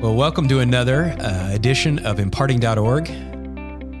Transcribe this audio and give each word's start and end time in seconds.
Well, 0.00 0.14
welcome 0.14 0.46
to 0.46 0.60
another 0.60 1.06
uh, 1.18 1.50
edition 1.52 1.98
of 2.06 2.20
imparting.org. 2.20 3.06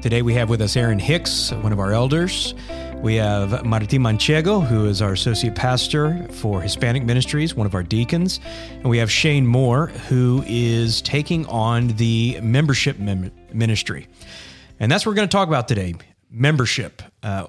Today 0.00 0.22
we 0.22 0.32
have 0.34 0.48
with 0.48 0.60
us 0.60 0.76
Aaron 0.76 1.00
Hicks, 1.00 1.50
one 1.50 1.72
of 1.72 1.80
our 1.80 1.92
elders. 1.92 2.54
We 2.98 3.16
have 3.16 3.66
Martin 3.66 4.02
Manchego, 4.02 4.64
who 4.64 4.86
is 4.86 5.02
our 5.02 5.14
associate 5.14 5.56
pastor 5.56 6.24
for 6.30 6.60
Hispanic 6.60 7.02
Ministries, 7.02 7.56
one 7.56 7.66
of 7.66 7.74
our 7.74 7.82
deacons. 7.82 8.38
And 8.70 8.88
we 8.88 8.98
have 8.98 9.10
Shane 9.10 9.44
Moore, 9.44 9.88
who 9.88 10.44
is 10.46 11.02
taking 11.02 11.44
on 11.46 11.88
the 11.88 12.38
membership 12.42 13.00
mem- 13.00 13.32
ministry. 13.52 14.06
And 14.78 14.92
that's 14.92 15.04
what 15.04 15.10
we're 15.10 15.16
going 15.16 15.28
to 15.28 15.36
talk 15.36 15.48
about 15.48 15.66
today 15.66 15.96
membership. 16.30 17.02
Uh, 17.24 17.48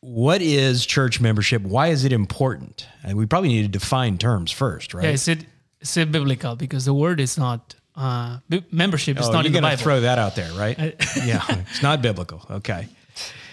what 0.00 0.42
is 0.42 0.84
church 0.84 1.20
membership? 1.20 1.62
Why 1.62 1.88
is 1.88 2.04
it 2.04 2.12
important? 2.12 2.88
And 3.04 3.16
we 3.16 3.24
probably 3.26 3.50
need 3.50 3.62
to 3.62 3.68
define 3.68 4.18
terms 4.18 4.50
first, 4.50 4.94
right? 4.94 5.04
Yeah, 5.04 5.10
is 5.10 5.28
it 5.28 5.46
is 5.80 5.96
it 5.96 6.10
biblical? 6.12 6.56
Because 6.56 6.84
the 6.84 6.94
word 6.94 7.20
is 7.20 7.38
not 7.38 7.74
uh, 7.94 8.38
b- 8.48 8.64
membership 8.70 9.18
is 9.18 9.26
Oh, 9.28 9.32
not 9.32 9.38
you're 9.44 9.46
in 9.48 9.52
the 9.52 9.60
going 9.60 9.70
to 9.70 9.76
Bible. 9.76 9.82
throw 9.82 10.00
that 10.02 10.18
out 10.18 10.36
there, 10.36 10.52
right? 10.52 10.78
yeah, 11.24 11.42
it's 11.48 11.82
not 11.82 12.00
biblical. 12.02 12.44
Okay. 12.50 12.88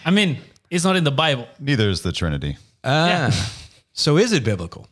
I 0.06 0.12
mean, 0.12 0.38
it's 0.70 0.84
not 0.84 0.96
in 0.96 1.04
the 1.04 1.12
Bible. 1.12 1.48
Neither 1.60 1.90
is 1.90 2.02
the 2.02 2.12
Trinity. 2.12 2.58
Ah, 2.84 3.32
so 3.94 4.18
is 4.18 4.32
it 4.34 4.44
biblical? 4.44 4.88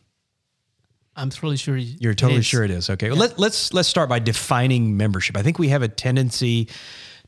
I'm 1.16 1.30
totally 1.30 1.56
sure. 1.56 1.76
You're 1.76 2.14
totally 2.14 2.40
is. 2.40 2.46
sure 2.46 2.64
it 2.64 2.72
is. 2.72 2.90
Okay. 2.90 3.08
Well, 3.10 3.18
let, 3.18 3.38
let's 3.38 3.72
let's 3.72 3.88
start 3.88 4.08
by 4.08 4.18
defining 4.18 4.96
membership. 4.96 5.36
I 5.36 5.42
think 5.42 5.60
we 5.60 5.68
have 5.68 5.82
a 5.82 5.88
tendency 5.88 6.68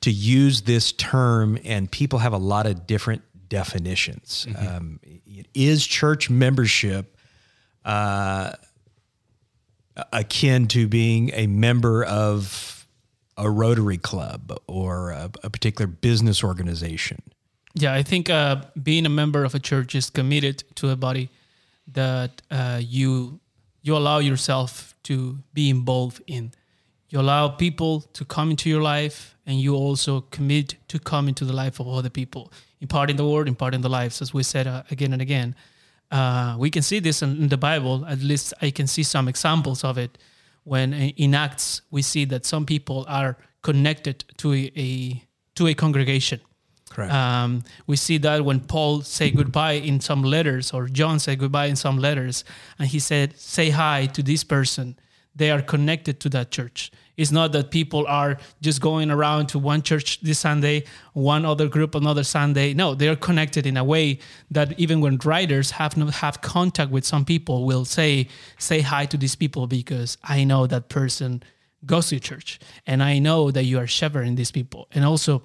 to 0.00 0.10
use 0.10 0.62
this 0.62 0.90
term, 0.92 1.58
and 1.64 1.88
people 1.90 2.18
have 2.18 2.32
a 2.32 2.38
lot 2.38 2.66
of 2.66 2.86
different 2.88 3.22
definitions. 3.48 4.48
Um, 4.58 4.98
is 5.54 5.86
church 5.86 6.28
membership 6.28 7.16
uh, 7.84 8.52
akin 10.12 10.66
to 10.68 10.88
being 10.88 11.30
a 11.34 11.46
member 11.46 12.04
of 12.04 12.86
a 13.36 13.50
Rotary 13.50 13.98
Club 13.98 14.58
or 14.66 15.10
a, 15.10 15.30
a 15.42 15.50
particular 15.50 15.86
business 15.86 16.42
organization? 16.42 17.22
Yeah, 17.74 17.92
I 17.92 18.02
think 18.02 18.30
uh, 18.30 18.62
being 18.82 19.04
a 19.04 19.10
member 19.10 19.44
of 19.44 19.54
a 19.54 19.58
church 19.58 19.94
is 19.94 20.08
committed 20.08 20.64
to 20.76 20.90
a 20.90 20.96
body 20.96 21.28
that 21.92 22.42
uh, 22.50 22.80
you 22.82 23.40
you 23.82 23.96
allow 23.96 24.18
yourself 24.18 24.96
to 25.04 25.38
be 25.52 25.70
involved 25.70 26.20
in. 26.26 26.52
You 27.08 27.20
allow 27.20 27.48
people 27.48 28.00
to 28.14 28.24
come 28.24 28.50
into 28.50 28.68
your 28.68 28.82
life, 28.82 29.36
and 29.46 29.60
you 29.60 29.76
also 29.76 30.22
commit 30.22 30.74
to 30.88 30.98
come 30.98 31.28
into 31.28 31.44
the 31.44 31.52
life 31.52 31.78
of 31.78 31.86
other 31.86 32.10
people, 32.10 32.52
imparting 32.80 33.16
the 33.16 33.28
word, 33.28 33.46
imparting 33.46 33.82
the 33.82 33.88
lives, 33.88 34.20
as 34.20 34.34
we 34.34 34.42
said 34.42 34.66
uh, 34.66 34.82
again 34.90 35.12
and 35.12 35.22
again. 35.22 35.54
Uh, 36.10 36.56
we 36.58 36.70
can 36.70 36.82
see 36.82 37.00
this 37.00 37.22
in, 37.22 37.42
in 37.42 37.48
the 37.48 37.56
Bible. 37.56 38.04
At 38.06 38.20
least 38.20 38.54
I 38.62 38.70
can 38.70 38.86
see 38.86 39.02
some 39.02 39.28
examples 39.28 39.84
of 39.84 39.98
it. 39.98 40.18
When 40.64 40.92
in 40.92 41.34
Acts 41.34 41.82
we 41.90 42.02
see 42.02 42.24
that 42.26 42.44
some 42.44 42.66
people 42.66 43.04
are 43.08 43.36
connected 43.62 44.24
to 44.38 44.52
a, 44.52 44.72
a 44.76 45.22
to 45.54 45.66
a 45.68 45.74
congregation. 45.74 46.40
Correct. 46.90 47.12
Um, 47.12 47.62
we 47.86 47.96
see 47.96 48.18
that 48.18 48.44
when 48.44 48.60
Paul 48.60 49.02
say 49.02 49.30
goodbye 49.30 49.72
in 49.72 50.00
some 50.00 50.22
letters, 50.22 50.72
or 50.72 50.86
John 50.88 51.18
said 51.18 51.38
goodbye 51.38 51.66
in 51.66 51.76
some 51.76 51.98
letters, 51.98 52.44
and 52.78 52.88
he 52.88 52.98
said, 52.98 53.36
"Say 53.38 53.70
hi 53.70 54.06
to 54.06 54.22
this 54.22 54.44
person." 54.44 54.96
They 55.34 55.50
are 55.50 55.62
connected 55.62 56.18
to 56.20 56.28
that 56.30 56.50
church. 56.50 56.90
It's 57.16 57.32
not 57.32 57.52
that 57.52 57.70
people 57.70 58.06
are 58.06 58.36
just 58.60 58.80
going 58.80 59.10
around 59.10 59.46
to 59.48 59.58
one 59.58 59.82
church 59.82 60.20
this 60.20 60.38
Sunday, 60.38 60.84
one 61.14 61.44
other 61.46 61.68
group 61.68 61.94
another 61.94 62.24
Sunday. 62.24 62.74
No, 62.74 62.94
they 62.94 63.08
are 63.08 63.16
connected 63.16 63.66
in 63.66 63.76
a 63.76 63.84
way 63.84 64.18
that 64.50 64.78
even 64.78 65.00
when 65.00 65.16
writers 65.24 65.70
have 65.72 65.96
not 65.96 66.14
have 66.14 66.42
contact 66.42 66.90
with 66.90 67.06
some 67.06 67.24
people, 67.24 67.64
will 67.64 67.84
say, 67.84 68.28
"Say 68.58 68.80
hi 68.80 69.06
to 69.06 69.16
these 69.16 69.34
people 69.34 69.66
because 69.66 70.18
I 70.22 70.44
know 70.44 70.66
that 70.66 70.88
person 70.88 71.42
goes 71.84 72.08
to 72.08 72.20
church, 72.20 72.58
and 72.86 73.02
I 73.02 73.18
know 73.18 73.50
that 73.50 73.64
you 73.64 73.78
are 73.78 73.86
shepherding 73.86 74.34
these 74.34 74.50
people." 74.50 74.88
And 74.92 75.04
also, 75.04 75.42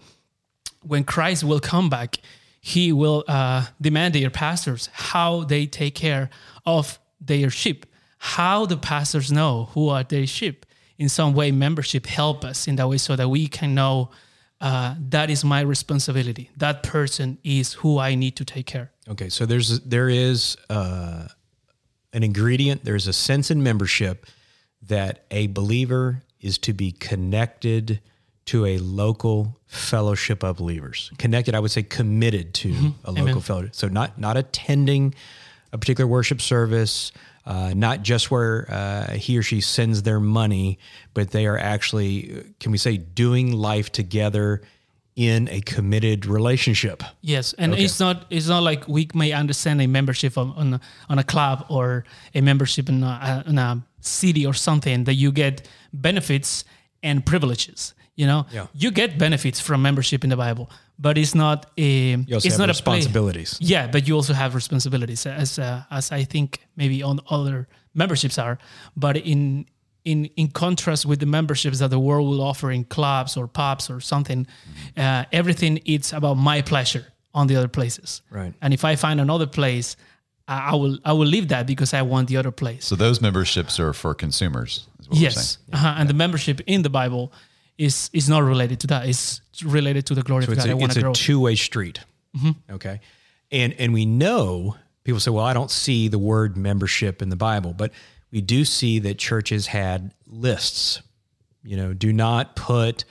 when 0.81 1.03
Christ 1.03 1.43
will 1.43 1.59
come 1.59 1.89
back, 1.89 2.17
he 2.59 2.91
will 2.91 3.23
uh, 3.27 3.67
demand 3.79 4.13
their 4.13 4.29
pastors 4.29 4.89
how 4.91 5.43
they 5.45 5.65
take 5.65 5.95
care 5.95 6.29
of 6.65 6.99
their 7.19 7.49
sheep, 7.49 7.85
how 8.17 8.65
the 8.65 8.77
pastors 8.77 9.31
know 9.31 9.69
who 9.73 9.89
are 9.89 10.03
their 10.03 10.27
sheep. 10.27 10.65
In 10.97 11.09
some 11.09 11.33
way, 11.33 11.51
membership 11.51 12.05
help 12.05 12.43
us 12.45 12.67
in 12.67 12.75
that 12.75 12.87
way 12.87 12.97
so 12.97 13.15
that 13.15 13.29
we 13.29 13.47
can 13.47 13.73
know 13.73 14.11
uh, 14.61 14.95
that 15.09 15.29
is 15.29 15.43
my 15.43 15.61
responsibility. 15.61 16.51
That 16.55 16.83
person 16.83 17.39
is 17.43 17.73
who 17.73 17.97
I 17.97 18.13
need 18.13 18.35
to 18.35 18.45
take 18.45 18.67
care. 18.67 18.91
Okay, 19.09 19.29
so 19.29 19.45
there's 19.47 19.79
there 19.79 20.07
is 20.07 20.55
uh, 20.69 21.27
an 22.13 22.23
ingredient. 22.23 22.85
There's 22.85 23.07
a 23.07 23.13
sense 23.13 23.49
in 23.49 23.63
membership 23.63 24.27
that 24.83 25.25
a 25.31 25.47
believer 25.47 26.21
is 26.39 26.57
to 26.59 26.73
be 26.73 26.91
connected 26.91 28.01
to 28.45 28.65
a 28.65 28.77
local 28.79 29.59
fellowship 29.65 30.43
of 30.43 30.57
believers. 30.57 31.11
Connected, 31.17 31.55
I 31.55 31.59
would 31.59 31.71
say, 31.71 31.83
committed 31.83 32.53
to 32.55 32.93
a 33.03 33.11
local 33.11 33.29
Amen. 33.29 33.41
fellowship. 33.41 33.75
So 33.75 33.87
not 33.87 34.19
not 34.19 34.37
attending 34.37 35.15
a 35.73 35.77
particular 35.77 36.07
worship 36.07 36.41
service, 36.41 37.11
uh, 37.45 37.73
not 37.75 38.03
just 38.03 38.29
where 38.31 38.65
uh, 38.69 39.11
he 39.13 39.37
or 39.37 39.43
she 39.43 39.61
sends 39.61 40.03
their 40.03 40.19
money, 40.19 40.77
but 41.13 41.31
they 41.31 41.45
are 41.47 41.57
actually, 41.57 42.43
can 42.59 42.71
we 42.71 42.77
say, 42.77 42.97
doing 42.97 43.51
life 43.53 43.91
together 43.91 44.61
in 45.15 45.49
a 45.49 45.59
committed 45.61 46.25
relationship. 46.25 47.03
Yes, 47.21 47.53
and 47.57 47.73
it's 47.75 47.99
not 47.99 48.25
it's 48.29 48.47
not 48.47 48.63
like 48.63 48.87
we 48.87 49.09
may 49.13 49.33
understand 49.33 49.81
a 49.81 49.87
membership 49.87 50.37
on 50.37 50.51
on 50.55 50.73
a, 50.75 50.79
on 51.09 51.19
a 51.19 51.23
club 51.23 51.65
or 51.69 52.05
a 52.33 52.41
membership 52.41 52.87
in 52.89 53.03
a, 53.03 53.43
in 53.45 53.57
a 53.57 53.83
city 53.99 54.45
or 54.45 54.53
something 54.53 55.03
that 55.03 55.15
you 55.15 55.31
get 55.31 55.67
benefits 55.91 56.63
and 57.03 57.25
privileges. 57.25 57.93
You 58.15 58.27
know, 58.27 58.45
Yeah. 58.53 58.67
you 58.73 58.91
get 58.91 59.17
benefits 59.17 59.59
from 59.59 59.81
membership 59.81 60.23
in 60.23 60.29
the 60.29 60.37
Bible, 60.37 60.69
but 61.01 61.17
it's 61.17 61.33
not 61.33 61.65
a 61.77 61.81
You 62.27 62.35
also 62.35 62.47
it's 62.47 62.57
have 62.57 62.67
not 62.67 62.69
a 62.79 62.83
play- 62.83 62.97
responsibilities. 62.97 63.57
yeah, 63.59 63.87
but 63.91 64.07
you 64.07 64.15
also 64.15 64.33
have 64.33 64.55
responsibilities, 64.55 65.25
as 65.25 65.57
uh, 65.59 65.83
as 65.89 66.11
I 66.11 66.25
think 66.25 66.59
maybe 66.75 67.03
on 67.03 67.19
other 67.29 67.67
memberships 67.93 68.37
are. 68.37 68.57
But 68.95 69.15
in 69.17 69.65
in 70.03 70.25
in 70.35 70.47
contrast 70.51 71.05
with 71.05 71.19
the 71.19 71.25
memberships 71.25 71.77
that 71.79 71.89
the 71.89 71.99
world 71.99 72.27
will 72.29 72.41
offer 72.41 72.71
in 72.71 72.83
clubs 72.85 73.37
or 73.37 73.47
pubs 73.47 73.89
or 73.89 74.01
something, 74.01 74.47
uh, 74.97 75.23
everything 75.31 75.79
it's 75.85 76.13
about 76.13 76.37
my 76.37 76.61
pleasure 76.61 77.05
on 77.33 77.47
the 77.47 77.55
other 77.57 77.69
places. 77.69 78.21
Right. 78.29 78.53
And 78.61 78.73
if 78.73 78.83
I 78.83 78.95
find 78.95 79.19
another 79.21 79.47
place, 79.47 79.95
I, 80.47 80.71
I 80.71 80.75
will 80.75 80.97
I 81.05 81.11
will 81.13 81.27
leave 81.29 81.47
that 81.47 81.65
because 81.65 81.93
I 81.97 82.01
want 82.01 82.27
the 82.27 82.37
other 82.37 82.51
place. 82.51 82.85
So 82.85 82.95
those 82.95 83.21
memberships 83.21 83.79
are 83.79 83.93
for 83.93 84.13
consumers. 84.15 84.87
Is 84.99 85.07
what 85.09 85.17
we're 85.17 85.23
yes, 85.23 85.35
saying. 85.35 85.73
uh-huh. 85.73 85.95
and 85.99 86.09
the 86.09 86.13
membership 86.15 86.61
in 86.65 86.81
the 86.83 86.89
Bible 86.89 87.31
is 87.77 88.09
is 88.13 88.27
not 88.27 88.43
related 88.43 88.79
to 88.79 88.87
that. 88.87 89.05
It's 89.07 89.40
related 89.63 90.05
to 90.07 90.15
the 90.15 90.23
glory 90.23 90.45
So 90.45 90.51
of 90.51 90.57
God. 90.57 90.67
I 90.67 90.71
a, 90.71 90.77
want 90.77 90.95
it's 90.95 91.05
a 91.05 91.11
two 91.13 91.39
way 91.39 91.55
street. 91.55 91.99
Mm-hmm. 92.35 92.73
Okay. 92.75 92.99
And 93.51 93.73
and 93.73 93.93
we 93.93 94.05
know 94.05 94.75
people 95.03 95.19
say, 95.19 95.31
well, 95.31 95.45
I 95.45 95.53
don't 95.53 95.71
see 95.71 96.07
the 96.07 96.19
word 96.19 96.57
membership 96.57 97.21
in 97.21 97.29
the 97.29 97.35
Bible, 97.35 97.73
but 97.73 97.91
we 98.31 98.41
do 98.41 98.65
see 98.65 98.99
that 98.99 99.17
churches 99.17 99.67
had 99.67 100.13
lists. 100.27 101.01
You 101.63 101.77
know, 101.77 101.93
do 101.93 102.11
not 102.13 102.55
put 102.55 103.03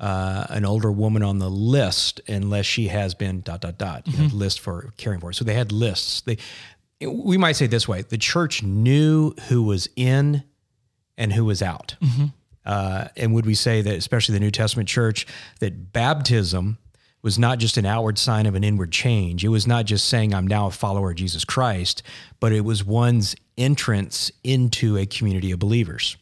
uh, 0.00 0.46
an 0.50 0.64
older 0.64 0.90
woman 0.90 1.22
on 1.22 1.38
the 1.38 1.50
list 1.50 2.20
unless 2.28 2.66
she 2.66 2.88
has 2.88 3.14
been 3.14 3.40
dot 3.42 3.60
dot 3.60 3.78
dot. 3.78 4.06
You 4.06 4.18
know, 4.18 4.24
mm-hmm. 4.24 4.38
list 4.38 4.60
for 4.60 4.92
caring 4.96 5.20
for. 5.20 5.26
her. 5.26 5.32
So 5.32 5.44
they 5.44 5.54
had 5.54 5.70
lists. 5.70 6.22
They 6.22 6.38
we 7.06 7.36
might 7.36 7.52
say 7.52 7.66
it 7.66 7.70
this 7.70 7.86
way: 7.86 8.02
the 8.02 8.18
church 8.18 8.62
knew 8.62 9.32
who 9.48 9.62
was 9.62 9.88
in 9.96 10.42
and 11.16 11.32
who 11.32 11.44
was 11.44 11.62
out. 11.62 11.96
Mm-hmm. 12.00 12.26
Uh, 12.64 13.08
and 13.16 13.34
would 13.34 13.46
we 13.46 13.54
say 13.54 13.82
that, 13.82 13.94
especially 13.94 14.34
the 14.34 14.40
New 14.40 14.50
Testament 14.50 14.88
church, 14.88 15.26
that 15.60 15.92
baptism 15.92 16.78
was 17.22 17.38
not 17.38 17.58
just 17.58 17.76
an 17.76 17.86
outward 17.86 18.18
sign 18.18 18.46
of 18.46 18.54
an 18.54 18.64
inward 18.64 18.92
change? 18.92 19.44
It 19.44 19.48
was 19.48 19.66
not 19.66 19.86
just 19.86 20.08
saying, 20.08 20.34
I'm 20.34 20.46
now 20.46 20.66
a 20.66 20.70
follower 20.70 21.10
of 21.10 21.16
Jesus 21.16 21.44
Christ, 21.44 22.02
but 22.40 22.52
it 22.52 22.62
was 22.62 22.84
one's 22.84 23.34
entrance 23.56 24.30
into 24.42 24.96
a 24.96 25.06
community 25.06 25.50
of 25.50 25.58
believers. 25.58 26.16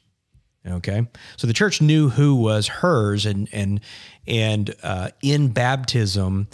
Okay, 0.65 1.09
so 1.37 1.49
the 1.49 1.53
church 1.53 1.81
knew 1.81 2.09
who 2.09 2.37
was 2.37 2.69
hers, 2.69 3.27
and 3.27 3.49
and 3.53 3.81
and 4.29 4.73
uh, 4.85 5.11
in 5.21 5.49
baptism 5.49 6.47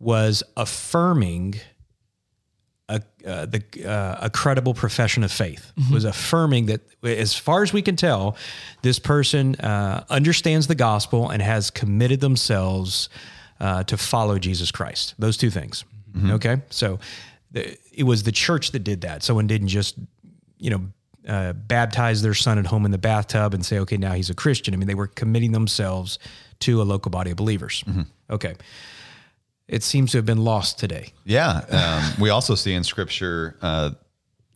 was 0.00 0.42
affirming 0.56 1.54
a, 2.88 3.00
uh, 3.26 3.46
the, 3.46 3.62
uh, 3.86 4.26
a 4.26 4.30
credible 4.30 4.74
profession 4.74 5.24
of 5.24 5.32
faith. 5.32 5.72
Was 5.90 6.04
affirming 6.04 6.66
that 6.66 6.82
as 7.02 7.34
far 7.34 7.62
as 7.62 7.72
we 7.72 7.82
can 7.82 7.96
tell 7.96 8.36
this 8.82 8.98
person 8.98 9.54
uh, 9.56 10.04
understands 10.10 10.66
the 10.66 10.74
gospel 10.74 11.30
and 11.30 11.40
has 11.42 11.70
committed 11.70 12.20
themselves 12.20 13.08
uh, 13.60 13.84
to 13.84 13.96
follow 13.96 14.38
jesus 14.38 14.70
christ. 14.70 15.14
Those 15.18 15.36
two 15.36 15.50
things. 15.50 15.84
Okay? 16.32 16.60
So 16.70 16.98
the, 17.52 17.76
it 17.92 18.04
was 18.04 18.22
the 18.22 18.32
church 18.32 18.72
that 18.72 18.80
did 18.84 19.00
that. 19.00 19.22
Someone 19.22 19.46
didn't 19.46 19.68
just 19.68 19.96
you 20.58 20.70
know 20.70 20.82
uh, 21.26 21.54
baptize 21.54 22.20
their 22.20 22.34
son 22.34 22.58
at 22.58 22.66
home 22.66 22.84
in 22.84 22.90
the 22.90 22.98
bathtub 22.98 23.54
and 23.54 23.64
say 23.64 23.78
okay 23.78 23.96
now 23.96 24.12
he's 24.12 24.28
a 24.28 24.34
christian. 24.34 24.74
I 24.74 24.76
mean 24.76 24.88
they 24.88 24.94
were 24.94 25.06
committing 25.06 25.52
themselves 25.52 26.18
to 26.60 26.82
a 26.82 26.84
local 26.84 27.10
body 27.10 27.30
of 27.30 27.38
believers. 27.38 27.82
Okay 28.28 28.54
it 29.68 29.82
seems 29.82 30.12
to 30.12 30.18
have 30.18 30.26
been 30.26 30.44
lost 30.44 30.78
today 30.78 31.12
Yeah. 31.24 31.64
Um, 31.70 32.20
we 32.20 32.30
also 32.30 32.54
see 32.54 32.74
in 32.74 32.84
scripture 32.84 33.56
uh, 33.62 33.90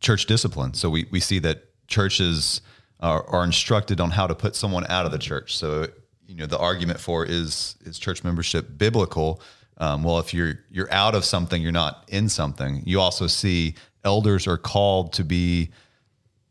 church 0.01 0.27
discipline. 0.27 0.75
So 0.75 0.91
we, 0.91 1.07
we 1.11 1.21
see 1.21 1.39
that 1.41 1.65
churches 1.89 2.61
are, 3.01 3.25
are 3.29 3.45
instructed 3.45 4.01
on 4.01 4.11
how 4.11 4.27
to 4.27 4.35
put 4.35 4.55
someone 4.55 4.87
out 4.89 5.07
of 5.07 5.13
the 5.13 5.19
church. 5.19 5.57
So, 5.57 5.89
you 6.27 6.35
know, 6.35 6.47
the 6.47 6.59
argument 6.59 7.01
for 7.01 7.25
is 7.25 7.77
is 7.85 7.99
church 7.99 8.23
membership 8.23 8.77
biblical? 8.77 9.41
Um, 9.79 10.03
well, 10.03 10.19
if 10.19 10.35
you're 10.35 10.61
you're 10.71 10.93
out 10.93 11.15
of 11.15 11.25
something, 11.25 11.63
you're 11.63 11.73
not 11.73 12.05
in 12.09 12.29
something. 12.29 12.83
You 12.85 13.01
also 13.01 13.27
see 13.27 13.75
elders 14.05 14.47
are 14.47 14.59
called 14.59 15.13
to 15.15 15.25
be 15.25 15.71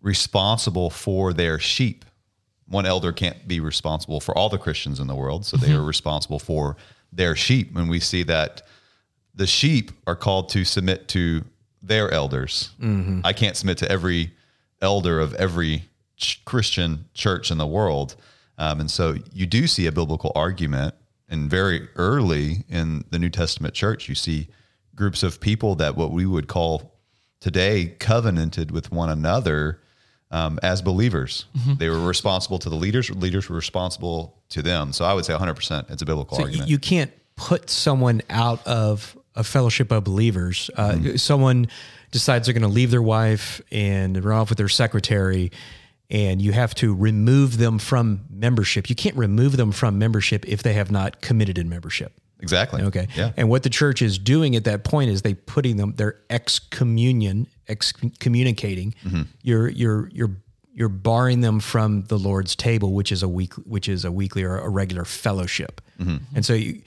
responsible 0.02 0.90
for 0.90 1.34
their 1.34 1.60
sheep. 1.60 2.06
One 2.68 2.86
elder 2.86 3.14
can't 3.14 3.48
be 3.48 3.60
responsible 3.60 4.20
for 4.20 4.38
all 4.38 4.50
the 4.50 4.58
Christians 4.58 5.00
in 5.00 5.08
the 5.08 5.16
world, 5.16 5.46
so 5.46 5.58
they 5.58 5.74
are 5.74 5.84
responsible 5.84 6.40
for 6.40 6.76
their 7.12 7.36
sheep. 7.36 7.76
And 7.76 7.90
we 7.90 8.00
see 8.00 8.24
that 8.24 8.62
the 9.34 9.48
sheep 9.48 9.92
are 10.06 10.16
called 10.16 10.50
to 10.50 10.66
submit 10.66 11.08
to 11.10 11.44
their 11.82 12.12
elders. 12.12 12.72
I 13.24 13.34
can't 13.34 13.56
submit 13.56 13.78
to 13.80 13.92
every 13.92 14.34
elder 14.82 15.20
of 15.20 15.34
every 15.36 15.86
ch- 16.18 16.44
Christian 16.46 17.06
church 17.14 17.52
in 17.52 17.58
the 17.58 17.68
world. 17.68 18.16
Um, 18.58 18.80
and 18.80 18.92
so 18.92 19.16
you 19.32 19.46
do 19.46 19.68
see 19.68 19.86
a 19.86 19.92
biblical 19.92 20.32
argument. 20.36 20.96
And 21.30 21.50
very 21.50 21.90
early 21.96 22.64
in 22.70 23.04
the 23.10 23.20
New 23.20 23.30
Testament 23.30 23.74
church, 23.74 24.08
you 24.08 24.16
see 24.16 24.48
groups 24.96 25.24
of 25.24 25.40
people 25.40 25.76
that 25.76 25.96
what 25.96 26.12
we 26.12 26.26
would 26.26 26.48
call 26.48 26.94
today 27.40 27.96
covenanted 28.00 28.72
with 28.72 28.92
one 28.92 29.10
another 29.10 29.82
um, 30.32 30.60
as 30.64 30.82
believers. 30.82 31.46
They 31.78 31.90
were 31.90 32.00
responsible 32.06 32.60
to 32.60 32.70
the 32.70 32.76
leaders, 32.76 33.10
leaders 33.10 33.50
were 33.50 33.56
responsible 33.56 34.38
to 34.50 34.62
them. 34.62 34.94
So 34.94 35.06
I 35.06 35.14
would 35.14 35.26
say 35.26 35.34
100% 35.34 35.90
it's 35.92 36.02
a 36.02 36.06
biblical 36.06 36.38
So 36.38 36.44
argument. 36.44 36.70
you 36.70 36.78
can't 36.80 37.12
put 37.36 37.70
someone 37.70 38.22
out 38.30 38.66
of 38.68 39.18
a 39.36 39.44
fellowship 39.44 39.92
of 39.92 40.04
believers. 40.04 40.70
Uh, 40.76 41.16
Someone 41.18 41.68
decides 42.12 42.48
they're 42.48 42.54
going 42.54 42.62
to 42.64 42.68
leave 42.68 42.90
their 42.92 43.02
wife 43.02 43.62
and 43.72 44.24
run 44.24 44.40
off 44.40 44.50
with 44.50 44.58
their 44.58 44.70
secretary, 44.70 45.52
and 46.10 46.42
you 46.42 46.52
have 46.54 46.74
to 46.76 46.96
remove 46.96 47.58
them 47.58 47.78
from 47.80 48.26
membership. 48.30 48.90
You 48.90 48.96
can't 48.96 49.16
remove 49.16 49.56
them 49.58 49.72
from 49.72 50.00
membership 50.00 50.48
if 50.48 50.64
they 50.64 50.74
have 50.74 50.90
not 50.90 51.22
committed 51.22 51.58
in 51.58 51.70
membership. 51.70 52.14
exactly. 52.40 52.82
Okay. 52.84 53.08
Yeah. 53.16 53.32
And 53.38 53.50
what 53.50 53.64
the 53.64 53.70
church 53.70 54.02
is 54.02 54.18
doing 54.18 54.56
at 54.56 54.64
that 54.64 54.84
point 54.84 55.10
is 55.12 55.22
they 55.22 55.34
putting 55.36 55.78
them 55.78 55.94
they're 55.98 56.20
excommunion 56.30 57.48
excommunicating. 57.70 58.96
You're 59.42 59.68
you're 59.70 60.10
you're 60.10 60.38
you're 60.74 60.90
barring 60.90 61.42
them 61.42 61.60
from 61.60 62.04
the 62.04 62.18
Lord's 62.20 62.56
table, 62.56 62.94
which 62.94 63.12
is 63.12 63.24
a 63.24 63.28
week 63.28 63.54
which 63.56 63.88
is 63.90 64.06
a 64.06 64.12
weekly 64.12 64.44
or 64.44 64.58
a 64.58 64.70
regular 64.70 65.06
fellowship. 65.06 65.82
And 66.36 66.46
so 66.46 66.54
you, 66.54 66.82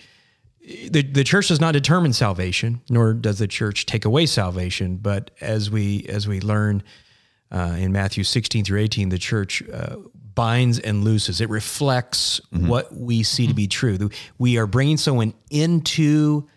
the 0.91 1.03
the 1.03 1.25
church 1.25 1.49
does 1.49 1.61
not 1.61 1.73
determine 1.73 2.13
salvation, 2.13 2.81
nor 2.89 3.13
does 3.15 3.39
the 3.39 3.49
church 3.49 3.87
take 3.87 4.05
away 4.05 4.27
salvation. 4.27 4.97
But 4.97 5.31
as 5.41 5.71
we 5.71 6.07
as 6.09 6.29
we 6.29 6.41
learn 6.41 6.83
uh, 7.51 7.77
in 7.79 7.91
Matthew 7.93 8.23
16 8.23 8.65
through 8.65 8.81
18, 8.81 9.09
the 9.09 9.19
church 9.19 9.63
uh, 9.73 9.97
binds 10.35 10.79
and 10.79 11.03
looses. 11.03 11.41
It 11.41 11.51
reflects 11.51 12.41
what 12.53 12.95
we 12.95 13.23
see 13.25 13.47
to 13.49 13.55
be 13.55 13.67
true. 13.67 14.11
We 14.39 14.57
are 14.59 14.67
bringing 14.67 14.97
someone 14.97 15.35
into 15.51 16.49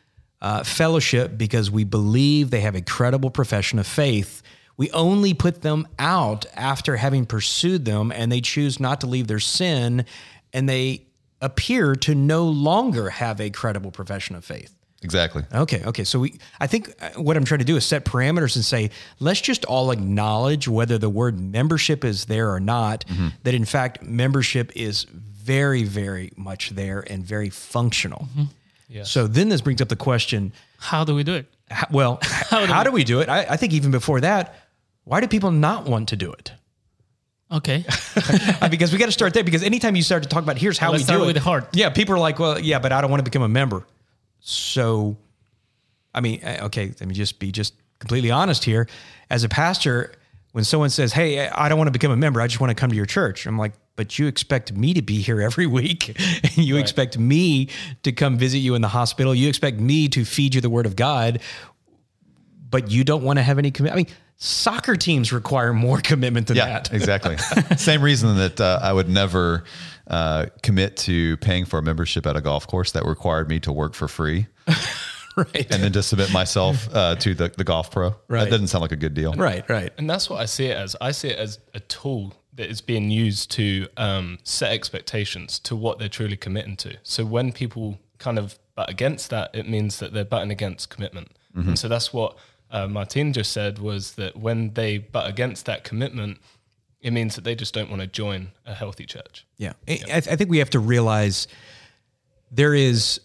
uh, 0.44 0.62
fellowship 0.64 1.38
because 1.38 1.72
we 1.72 1.86
believe 1.86 2.52
they 2.52 2.60
have 2.60 2.76
a 2.76 2.82
credible 2.82 3.32
profession 3.32 3.80
of 3.80 3.88
faith. 3.88 4.44
We 4.76 4.92
only 4.92 5.34
put 5.34 5.62
them 5.62 5.88
out 5.98 6.46
after 6.54 6.98
having 6.98 7.26
pursued 7.26 7.86
them 7.86 8.12
and 8.12 8.32
they 8.32 8.42
choose 8.42 8.80
not 8.80 9.02
to 9.02 9.08
leave 9.08 9.28
their 9.28 9.40
sin 9.40 10.06
and 10.52 10.68
they 10.68 11.06
appear 11.42 11.96
to 11.96 12.14
no 12.14 12.46
longer 12.46 13.10
have 13.10 13.40
a 13.40 13.50
credible 13.50 13.92
profession 13.92 14.36
of 14.36 14.44
faith. 14.44 14.76
Exactly. 15.02 15.44
Okay, 15.54 15.84
okay. 15.86 16.04
So 16.04 16.20
we, 16.20 16.40
I 16.60 16.68
think 16.68 16.94
uh, 17.02 17.22
what 17.22 17.36
I'm 17.36 17.44
trying 17.44 17.60
to 17.60 17.66
do 17.66 17.76
is 17.76 17.86
set 17.86 18.06
parameters 18.06 18.56
and 18.56 18.64
say, 18.64 18.90
let's 19.20 19.42
just 19.42 19.66
all 19.66 19.92
acknowledge 19.92 20.68
whether 20.68 20.98
the 20.98 21.10
word 21.10 21.40
membership 21.40 22.06
is 22.06 22.26
there 22.26 22.52
or 22.52 22.60
not. 22.60 23.04
That 23.44 23.54
in 23.54 23.66
fact, 23.66 24.02
membership 24.04 24.72
is 24.76 25.04
very, 25.04 25.84
very 25.84 26.32
much 26.38 26.70
there 26.72 27.02
and 27.02 27.26
very 27.26 27.50
functional. 27.50 28.28
So 29.04 29.26
then 29.28 29.50
this 29.50 29.62
brings 29.62 29.82
up 29.82 29.90
the 29.90 29.96
question: 29.96 30.54
How 30.78 31.04
do 31.04 31.16
we 31.16 31.24
do 31.24 31.34
it? 31.34 31.48
how, 31.70 31.88
Well, 31.92 32.20
how, 32.24 32.84
do, 32.84 32.92
we 32.92 33.04
do 33.04 33.20
it? 33.22 33.30
I, 33.30 33.46
I 33.50 33.58
think 33.58 33.74
even 33.74 33.92
before 33.92 34.22
that, 34.22 34.56
why 35.04 35.20
do 35.22 35.28
people 35.28 35.52
not 35.52 35.86
want 35.86 36.10
to 36.10 36.16
do 36.16 36.32
it? 36.32 36.52
Okay. 37.52 37.86
Uh, 38.62 38.70
because 38.70 38.94
we 38.94 38.98
got 38.98 39.08
to 39.08 39.12
start 39.12 39.34
there. 39.34 39.44
Because 39.44 39.64
anytime 39.64 39.96
you 39.96 40.04
start 40.04 40.24
to 40.24 40.30
talk 40.30 40.44
about 40.44 40.58
here's 40.58 40.78
how 40.78 40.92
Let's 40.92 41.06
we 41.06 41.14
do 41.14 41.24
it, 41.24 41.26
with 41.26 41.36
the 41.36 41.42
heart. 41.42 41.68
Yeah, 41.74 41.90
people 41.90 42.16
are 42.16 42.20
like, 42.20 42.40
well, 42.40 42.58
yeah, 42.58 42.80
but 42.80 42.94
I 42.94 43.02
don't 43.02 43.10
want 43.12 43.20
to 43.20 43.24
become 43.24 43.42
a 43.42 43.50
member. 43.50 43.86
So, 44.40 45.18
I 46.14 46.22
mean, 46.22 46.42
uh, 46.44 46.66
okay, 46.66 46.94
let 47.00 47.08
me 47.08 47.14
just 47.14 47.40
be 47.40 47.52
just 47.52 47.74
completely 48.00 48.32
honest 48.32 48.64
here. 48.64 48.88
As 49.30 49.44
a 49.44 49.50
pastor, 49.50 50.14
when 50.54 50.64
someone 50.64 50.90
says, 50.90 51.14
"Hey, 51.14 51.48
I 51.48 51.68
don't 51.70 51.78
want 51.78 51.88
to 51.90 51.92
become 51.92 52.12
a 52.12 52.18
member. 52.18 52.40
I 52.42 52.48
just 52.48 52.60
want 52.62 52.72
to 52.72 52.76
come 52.76 52.90
to 52.90 52.96
your 52.96 53.06
church," 53.06 53.46
I'm 53.46 53.58
like, 53.58 53.74
"But 53.96 54.18
you 54.18 54.28
expect 54.28 54.72
me 54.72 54.94
to 54.94 55.02
be 55.02 55.22
here 55.22 55.42
every 55.42 55.68
week. 55.80 56.18
and 56.44 56.58
you 56.58 56.78
expect 56.78 57.18
me 57.20 57.68
to 58.04 58.12
come 58.12 58.38
visit 58.38 58.60
you 58.60 58.74
in 58.76 58.82
the 58.82 58.88
hospital. 58.88 59.36
You 59.36 59.50
expect 59.50 59.80
me 59.80 60.08
to 60.10 60.24
feed 60.26 60.56
you 60.56 60.62
the 60.62 60.70
Word 60.70 60.86
of 60.86 60.96
God." 60.96 61.40
But 62.70 62.90
you 62.90 63.04
don't 63.04 63.24
want 63.24 63.38
to 63.38 63.44
have 63.44 63.60
any 63.60 63.70
commitment. 63.70 63.94
I 63.94 64.10
mean, 64.10 64.16
soccer 64.38 64.96
teams 64.96 65.32
require 65.32 65.74
more 65.74 66.00
commitment 66.04 66.48
than 66.48 66.58
Yeah, 66.58 66.66
that. 66.66 66.92
exactly. 66.94 67.38
Same 67.78 68.02
reason 68.02 68.36
that 68.38 68.60
uh, 68.60 68.80
I 68.82 68.92
would 68.94 69.10
never 69.10 69.64
uh, 70.08 70.48
commit 70.64 70.98
to 70.98 71.38
paying 71.38 71.66
for 71.66 71.78
a 71.78 71.84
membership 71.84 72.26
at 72.26 72.36
a 72.36 72.42
golf 72.42 72.66
course 72.66 72.92
that 72.94 73.06
required 73.06 73.48
me 73.48 73.60
to 73.60 73.72
work 73.72 73.94
for 73.94 74.08
free 74.08 74.48
right. 75.38 75.68
and 75.72 75.84
then 75.84 75.92
to 75.94 76.04
submit 76.04 76.32
myself 76.32 76.88
uh, 76.94 77.16
to 77.16 77.34
the, 77.34 77.50
the 77.50 77.64
golf 77.64 77.92
pro. 77.92 78.16
Right. 78.28 78.44
That 78.44 78.52
doesn't 78.52 78.68
sound 78.68 78.82
like 78.82 78.92
a 78.92 78.98
good 78.98 79.14
deal. 79.14 79.34
Right, 79.34 79.68
right. 79.70 79.92
And 79.98 80.10
that's 80.10 80.30
what 80.30 80.42
I 80.42 80.46
see 80.46 80.68
it 80.68 80.78
as. 80.78 80.96
I 81.02 81.12
see 81.12 81.30
it 81.30 81.38
as 81.38 81.60
a 81.74 81.80
tool 81.80 82.34
that 82.56 82.70
is 82.70 82.82
being 82.82 83.10
used 83.10 83.52
to 83.52 83.88
um, 83.98 84.38
set 84.44 84.72
expectations 84.72 85.60
to 85.60 85.76
what 85.76 85.98
they're 85.98 86.10
truly 86.10 86.38
committing 86.38 86.76
to. 86.78 86.98
So 87.02 87.26
when 87.26 87.52
people 87.52 88.00
kind 88.20 88.38
of 88.38 88.60
butt 88.76 88.90
against 88.90 89.30
that, 89.32 89.50
it 89.54 89.68
means 89.68 90.00
that 90.00 90.14
they're 90.14 90.24
butting 90.24 90.52
against 90.52 90.90
commitment. 90.90 91.32
And 91.56 91.78
so 91.78 91.88
that's 91.88 92.12
what 92.12 92.36
uh, 92.72 92.88
Martin 92.88 93.32
just 93.32 93.52
said 93.52 93.78
was 93.78 94.14
that 94.14 94.36
when 94.36 94.74
they 94.74 94.98
butt 94.98 95.30
against 95.30 95.68
that 95.68 95.84
commitment, 95.84 96.40
it 97.00 97.12
means 97.12 97.36
that 97.36 97.44
they 97.44 97.54
just 97.54 97.74
don't 97.74 97.90
want 97.90 98.02
to 98.02 98.08
join 98.08 98.52
a 98.66 98.74
healthy 98.74 99.06
church. 99.06 99.46
Yeah. 99.58 99.74
I, 99.88 100.00
I 100.10 100.16
I 100.16 100.20
think 100.22 100.50
we 100.50 100.58
have 100.58 100.72
to 100.72 100.80
realize 100.80 101.48
there 102.50 102.74
is 102.74 103.20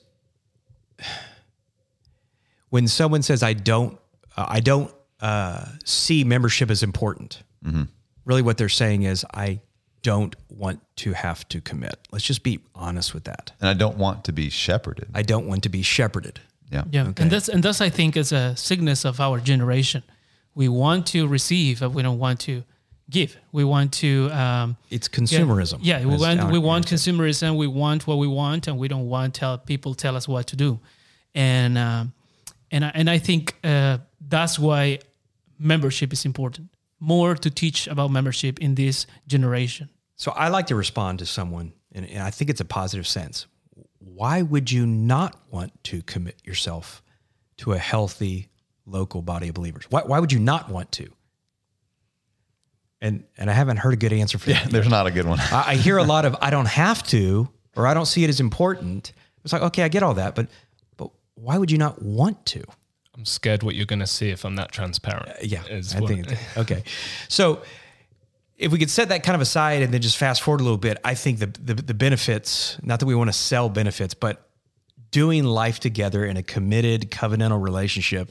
when 2.70 2.88
someone 2.88 3.22
says 3.22 3.42
I 3.42 3.52
don't 3.52 3.98
uh, 4.36 4.46
I 4.48 4.60
don't 4.60 4.92
uh, 5.20 5.64
see 5.84 6.24
membership 6.24 6.70
as 6.70 6.82
important. 6.82 7.42
Really, 8.24 8.42
what 8.42 8.58
they're 8.58 8.68
saying 8.68 9.04
is 9.04 9.24
I 9.32 9.60
don't 10.02 10.36
want 10.48 10.80
to 10.96 11.12
have 11.12 11.48
to 11.48 11.60
commit. 11.60 11.96
Let's 12.12 12.24
just 12.24 12.42
be 12.42 12.60
honest 12.74 13.14
with 13.14 13.24
that. 13.24 13.52
And 13.60 13.68
I 13.68 13.74
don't 13.74 13.96
want 13.96 14.24
to 14.24 14.32
be 14.32 14.50
shepherded. 14.50 15.08
I 15.14 15.22
don't 15.22 15.46
want 15.46 15.62
to 15.62 15.68
be 15.68 15.82
shepherded. 15.82 16.40
Yeah. 16.70 16.84
Yeah, 16.90 17.12
and 17.16 17.30
that's 17.30 17.48
and 17.48 17.62
that's 17.62 17.80
I 17.80 17.88
think 17.88 18.16
is 18.16 18.32
a 18.32 18.54
sickness 18.56 19.04
of 19.04 19.20
our 19.20 19.40
generation. 19.40 20.02
We 20.54 20.68
want 20.68 21.06
to 21.08 21.26
receive, 21.26 21.80
but 21.80 21.90
we 21.90 22.02
don't 22.02 22.18
want 22.18 22.40
to 22.40 22.64
give. 23.08 23.36
We 23.52 23.64
want 23.64 23.92
to. 23.94 24.30
Um, 24.32 24.76
It's 24.90 25.08
consumerism. 25.08 25.78
Yeah, 25.82 26.04
we 26.04 26.16
want 26.16 26.52
we 26.52 26.58
want 26.58 26.86
consumerism. 26.86 27.56
We 27.56 27.66
want 27.66 28.06
what 28.06 28.18
we 28.18 28.26
want, 28.26 28.68
and 28.68 28.78
we 28.78 28.88
don't 28.88 29.08
want 29.08 29.34
tell 29.34 29.56
people 29.58 29.94
tell 29.94 30.16
us 30.16 30.28
what 30.28 30.46
to 30.48 30.56
do. 30.56 30.78
And 31.34 31.78
um, 31.78 32.12
and 32.70 32.84
I, 32.84 32.92
and 32.94 33.10
I 33.10 33.18
think 33.18 33.56
uh, 33.64 33.98
that's 34.20 34.58
why 34.58 34.98
membership 35.58 36.12
is 36.12 36.24
important. 36.24 36.68
More 37.00 37.34
to 37.34 37.50
teach 37.50 37.86
about 37.86 38.10
membership 38.10 38.58
in 38.58 38.74
this 38.74 39.06
generation. 39.26 39.88
So 40.16 40.32
I 40.32 40.48
like 40.48 40.66
to 40.66 40.74
respond 40.74 41.20
to 41.20 41.26
someone, 41.26 41.72
and, 41.92 42.04
and 42.06 42.22
I 42.22 42.30
think 42.30 42.50
it's 42.50 42.60
a 42.60 42.64
positive 42.64 43.06
sense. 43.06 43.46
Why 43.98 44.42
would 44.42 44.72
you 44.72 44.86
not 44.86 45.36
want 45.50 45.72
to 45.84 46.02
commit 46.02 46.36
yourself 46.44 47.02
to 47.58 47.72
a 47.72 47.78
healthy 47.78 48.48
local 48.84 49.22
body 49.22 49.48
of 49.48 49.54
believers? 49.54 49.84
Why, 49.90 50.02
why 50.02 50.18
would 50.18 50.32
you 50.32 50.40
not 50.40 50.70
want 50.70 50.90
to? 50.92 51.08
And 53.00 53.24
and 53.36 53.48
I 53.48 53.52
haven't 53.52 53.76
heard 53.76 53.94
a 53.94 53.96
good 53.96 54.12
answer 54.12 54.38
for 54.38 54.50
that. 54.50 54.70
There's 54.70 54.88
not 54.88 55.06
a 55.06 55.12
good 55.12 55.24
one. 55.24 55.38
I, 55.38 55.64
I 55.68 55.74
hear 55.76 55.98
a 55.98 56.02
lot 56.02 56.24
of 56.24 56.34
I 56.40 56.50
don't 56.50 56.66
have 56.66 57.04
to, 57.04 57.48
or 57.76 57.86
I 57.86 57.94
don't 57.94 58.06
see 58.06 58.24
it 58.24 58.28
as 58.28 58.40
important. 58.40 59.12
It's 59.44 59.52
like 59.52 59.62
okay, 59.62 59.84
I 59.84 59.88
get 59.88 60.02
all 60.02 60.14
that, 60.14 60.34
but 60.34 60.48
but 60.48 60.48
why 61.40 61.58
would 61.58 61.70
you 61.70 61.78
not 61.78 62.02
want 62.02 62.44
to? 62.46 62.62
I'm 63.16 63.24
scared 63.24 63.62
what 63.62 63.74
you're 63.74 63.86
going 63.86 63.98
to 64.00 64.06
see 64.06 64.30
if 64.30 64.44
I'm 64.44 64.56
that 64.56 64.70
transparent. 64.72 65.28
Uh, 65.30 65.32
yeah, 65.42 65.64
is 65.66 65.94
I 65.94 66.00
what- 66.00 66.08
think 66.08 66.28
okay. 66.56 66.82
So 67.28 67.62
if 68.56 68.72
we 68.72 68.78
could 68.78 68.90
set 68.90 69.08
that 69.10 69.22
kind 69.22 69.34
of 69.34 69.40
aside 69.40 69.82
and 69.82 69.92
then 69.92 70.00
just 70.02 70.16
fast 70.16 70.42
forward 70.42 70.60
a 70.60 70.64
little 70.64 70.78
bit, 70.78 70.98
I 71.04 71.14
think 71.14 71.38
the, 71.38 71.46
the 71.46 71.74
the 71.74 71.94
benefits, 71.94 72.76
not 72.82 73.00
that 73.00 73.06
we 73.06 73.14
want 73.14 73.28
to 73.28 73.32
sell 73.36 73.68
benefits, 73.68 74.14
but 74.14 74.48
doing 75.10 75.44
life 75.44 75.80
together 75.80 76.24
in 76.24 76.36
a 76.36 76.42
committed 76.42 77.10
covenantal 77.10 77.62
relationship 77.62 78.30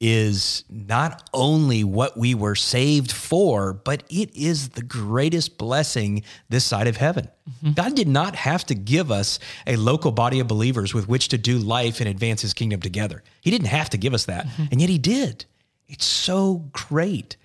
is 0.00 0.64
not 0.70 1.28
only 1.34 1.84
what 1.84 2.16
we 2.16 2.34
were 2.34 2.54
saved 2.54 3.12
for, 3.12 3.74
but 3.74 4.02
it 4.08 4.34
is 4.34 4.70
the 4.70 4.82
greatest 4.82 5.58
blessing 5.58 6.22
this 6.48 6.64
side 6.64 6.88
of 6.88 6.96
heaven. 6.96 7.28
God 7.74 7.94
did 7.94 8.08
not 8.08 8.34
have 8.36 8.64
to 8.66 8.74
give 8.74 9.10
us 9.10 9.38
a 9.66 9.76
local 9.76 10.12
body 10.12 10.40
of 10.40 10.46
believers 10.46 10.94
with 10.94 11.06
which 11.08 11.28
to 11.28 11.38
do 11.38 11.58
life 11.58 12.00
and 12.00 12.08
advance 12.08 12.40
his 12.40 12.54
kingdom 12.54 12.80
together. 12.80 13.22
He 13.42 13.50
didn't 13.50 13.66
have 13.66 13.90
to 13.90 13.98
give 13.98 14.14
us 14.14 14.24
that, 14.24 14.46
and 14.70 14.80
yet 14.80 14.88
he 14.88 14.98
did. 14.98 15.44
It's 15.88 16.06
so 16.06 16.64
great. 16.72 17.36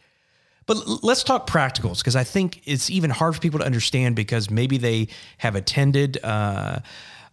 But 0.67 1.03
let's 1.03 1.23
talk 1.23 1.47
practicals 1.47 1.99
because 1.99 2.15
I 2.15 2.23
think 2.23 2.61
it's 2.65 2.89
even 2.89 3.09
hard 3.09 3.35
for 3.35 3.41
people 3.41 3.59
to 3.59 3.65
understand 3.65 4.15
because 4.15 4.49
maybe 4.49 4.77
they 4.77 5.09
have 5.39 5.55
attended 5.55 6.23
uh, 6.23 6.79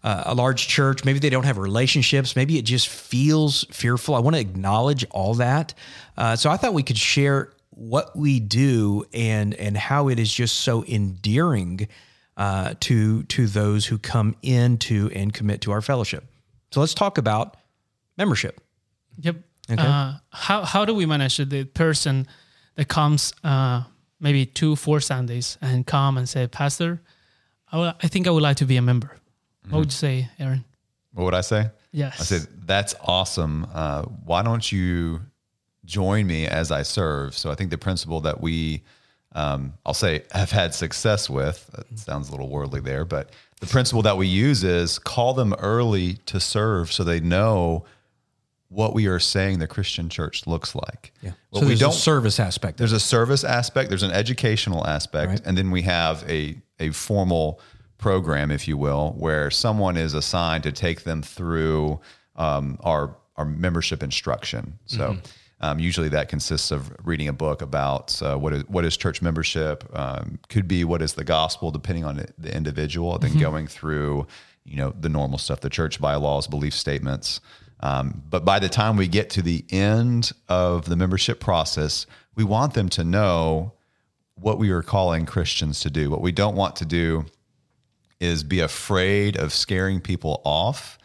uh, 0.04 0.24
a 0.26 0.34
large 0.34 0.68
church, 0.68 1.04
maybe 1.04 1.18
they 1.18 1.30
don't 1.30 1.44
have 1.44 1.58
relationships, 1.58 2.34
maybe 2.34 2.58
it 2.58 2.64
just 2.64 2.88
feels 2.88 3.64
fearful. 3.70 4.14
I 4.14 4.18
want 4.18 4.36
to 4.36 4.40
acknowledge 4.40 5.04
all 5.10 5.34
that. 5.34 5.74
Uh, 6.16 6.36
so 6.36 6.50
I 6.50 6.56
thought 6.56 6.74
we 6.74 6.82
could 6.82 6.98
share 6.98 7.52
what 7.70 8.14
we 8.14 8.38
do 8.38 9.04
and 9.14 9.54
and 9.54 9.76
how 9.76 10.08
it 10.08 10.18
is 10.18 10.32
just 10.32 10.56
so 10.56 10.84
endearing 10.84 11.88
uh, 12.36 12.74
to 12.80 13.22
to 13.24 13.46
those 13.46 13.86
who 13.86 13.98
come 13.98 14.36
into 14.42 15.10
and 15.14 15.32
commit 15.32 15.60
to 15.62 15.72
our 15.72 15.80
fellowship. 15.80 16.24
So 16.70 16.80
let's 16.80 16.94
talk 16.94 17.18
about 17.18 17.56
membership. 18.16 18.60
Yep. 19.20 19.36
Uh, 19.70 20.18
how 20.30 20.64
how 20.64 20.84
do 20.84 20.94
we 20.94 21.06
manage 21.06 21.36
the 21.36 21.64
person 21.64 22.26
that 22.74 22.88
comes 22.88 23.32
uh, 23.44 23.84
maybe 24.20 24.46
two 24.46 24.76
four 24.76 25.00
Sundays 25.00 25.56
and 25.62 25.86
come 25.86 26.18
and 26.18 26.28
say, 26.28 26.46
Pastor, 26.46 27.00
I 27.70 28.08
think 28.08 28.26
I 28.26 28.30
would 28.30 28.42
like 28.42 28.56
to 28.58 28.66
be 28.66 28.76
a 28.76 28.82
member. 28.82 29.16
What 29.68 29.78
would 29.78 29.86
you 29.88 29.90
say, 29.92 30.28
Aaron? 30.38 30.64
What 31.14 31.24
would 31.24 31.34
I 31.34 31.40
say? 31.42 31.70
Yes. 31.92 32.20
I 32.20 32.24
said, 32.24 32.46
that's 32.66 32.94
awesome. 33.02 33.66
Uh, 33.72 34.02
why 34.02 34.42
don't 34.42 34.70
you 34.72 35.20
join 35.84 36.26
me 36.26 36.46
as 36.46 36.70
I 36.72 36.82
serve? 36.82 37.36
So 37.36 37.50
I 37.50 37.54
think 37.54 37.70
the 37.70 37.78
principle 37.78 38.20
that 38.22 38.40
we, 38.40 38.82
um, 39.34 39.74
I'll 39.84 39.94
say, 39.94 40.22
have 40.32 40.50
had 40.50 40.74
success 40.74 41.28
with, 41.28 41.70
that 41.74 41.98
sounds 41.98 42.28
a 42.28 42.32
little 42.32 42.48
worldly 42.48 42.80
there, 42.80 43.04
but 43.04 43.30
the 43.60 43.66
principle 43.66 44.02
that 44.02 44.16
we 44.16 44.26
use 44.26 44.64
is 44.64 44.98
call 44.98 45.34
them 45.34 45.54
early 45.58 46.14
to 46.26 46.40
serve 46.40 46.90
so 46.92 47.04
they 47.04 47.20
know 47.20 47.84
what 48.68 48.94
we 48.94 49.06
are 49.06 49.18
saying 49.18 49.58
the 49.58 49.66
Christian 49.66 50.08
church 50.08 50.46
looks 50.46 50.74
like. 50.74 51.12
Yeah. 51.20 51.32
What 51.50 51.60
so 51.60 51.66
we 51.66 51.72
there's 51.72 51.80
don't 51.80 51.90
a 51.90 51.92
service 51.92 52.40
aspect. 52.40 52.78
there's 52.78 52.92
a 52.92 52.98
service 53.00 53.44
aspect, 53.44 53.90
there's 53.90 54.02
an 54.02 54.10
educational 54.12 54.86
aspect, 54.86 55.28
Right. 55.28 55.40
and 55.44 55.58
then 55.58 55.70
we 55.70 55.82
have 55.82 56.24
a 56.28 56.56
a 56.80 56.90
formal 56.90 57.60
program, 58.02 58.50
if 58.50 58.66
you 58.68 58.76
will, 58.76 59.14
where 59.16 59.50
someone 59.50 59.96
is 59.96 60.12
assigned 60.12 60.64
to 60.64 60.72
take 60.72 61.04
them 61.04 61.22
through 61.22 62.00
um, 62.36 62.78
our 62.80 63.16
our 63.36 63.46
membership 63.46 64.02
instruction. 64.02 64.78
So. 64.86 65.16
Um, 65.64 65.78
usually, 65.78 66.08
that 66.08 66.28
consists 66.28 66.72
of 66.72 66.92
reading 67.04 67.28
a 67.28 67.32
book 67.32 67.62
about 67.62 68.20
uh, 68.20 68.36
what 68.36 68.52
is 68.52 68.66
what 68.66 68.84
is 68.84 68.96
church 68.96 69.22
membership. 69.22 69.88
Um, 69.96 70.40
could 70.48 70.66
be 70.66 70.82
what 70.82 71.00
is 71.00 71.12
the 71.12 71.22
gospel, 71.22 71.70
depending 71.70 72.04
on 72.04 72.16
the- 72.16 72.56
individual. 72.56 73.16
Then 73.16 73.38
going 73.38 73.68
through, 73.68 74.26
you 74.64 74.76
know, 74.76 74.92
the 74.98 75.08
normal 75.08 75.38
stuff, 75.38 75.60
the 75.60 75.70
church 75.70 76.00
bylaws, 76.00 76.48
belief 76.48 76.74
statements. 76.74 77.40
Um, 77.78 78.24
but 78.28 78.44
by 78.44 78.58
the 78.58 78.68
time 78.68 78.96
we 78.96 79.06
get 79.06 79.30
to 79.30 79.42
the 79.42 79.64
end 79.70 80.32
of 80.48 80.86
the 80.86 80.96
membership 80.96 81.38
process, 81.38 82.06
we 82.34 82.42
want 82.42 82.74
them 82.74 82.88
to 82.88 83.04
know 83.04 83.72
what 84.34 84.58
we 84.58 84.70
are 84.70 84.82
calling 84.82 85.26
Christians 85.26 85.78
to 85.80 85.90
do. 85.90 86.10
What 86.10 86.22
we 86.22 86.32
don't 86.32 86.56
want 86.56 86.74
to 86.76 86.84
do 86.84 87.26
is 88.22 88.42
be 88.42 88.60
afraid 88.60 89.36
of 89.36 89.52
scaring 89.52 90.00
people 90.00 90.40
off 90.44 90.98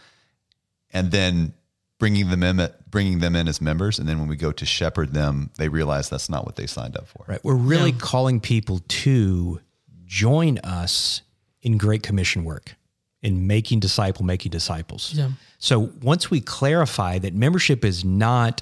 and 0.91 1.12
then 1.12 1.53
bringing 2.00 2.29
them 2.29 2.43
in 2.43 2.69
bringing 2.89 3.19
them 3.19 3.36
in 3.36 3.47
as 3.47 3.59
members 3.59 4.00
and 4.00 4.07
then 4.07 4.19
when 4.19 4.27
we 4.27 4.36
go 4.36 4.51
to 4.51 4.65
shepherd 4.65 5.13
them 5.13 5.50
they 5.57 5.67
realize 5.67 6.09
that's 6.09 6.29
not 6.29 6.45
what 6.45 6.55
they 6.55 6.67
signed 6.67 6.95
up 6.95 7.07
for 7.07 7.25
Right. 7.27 7.43
We're 7.43 7.55
really 7.55 7.91
calling 7.91 8.39
people 8.39 8.79
to 8.88 9.59
join 10.05 10.57
us 10.59 11.21
in 11.62 11.77
Great 11.77 12.01
Commission 12.01 12.43
work, 12.43 12.75
in 13.21 13.45
making 13.45 13.81
disciple, 13.81 14.24
making 14.24 14.51
disciples. 14.51 15.13
Yeah. 15.13 15.31
So 15.59 15.91
once 16.01 16.31
we 16.31 16.39
clarify 16.39 17.19
that 17.19 17.33
membership 17.33 17.83
is 17.83 18.05
not, 18.05 18.62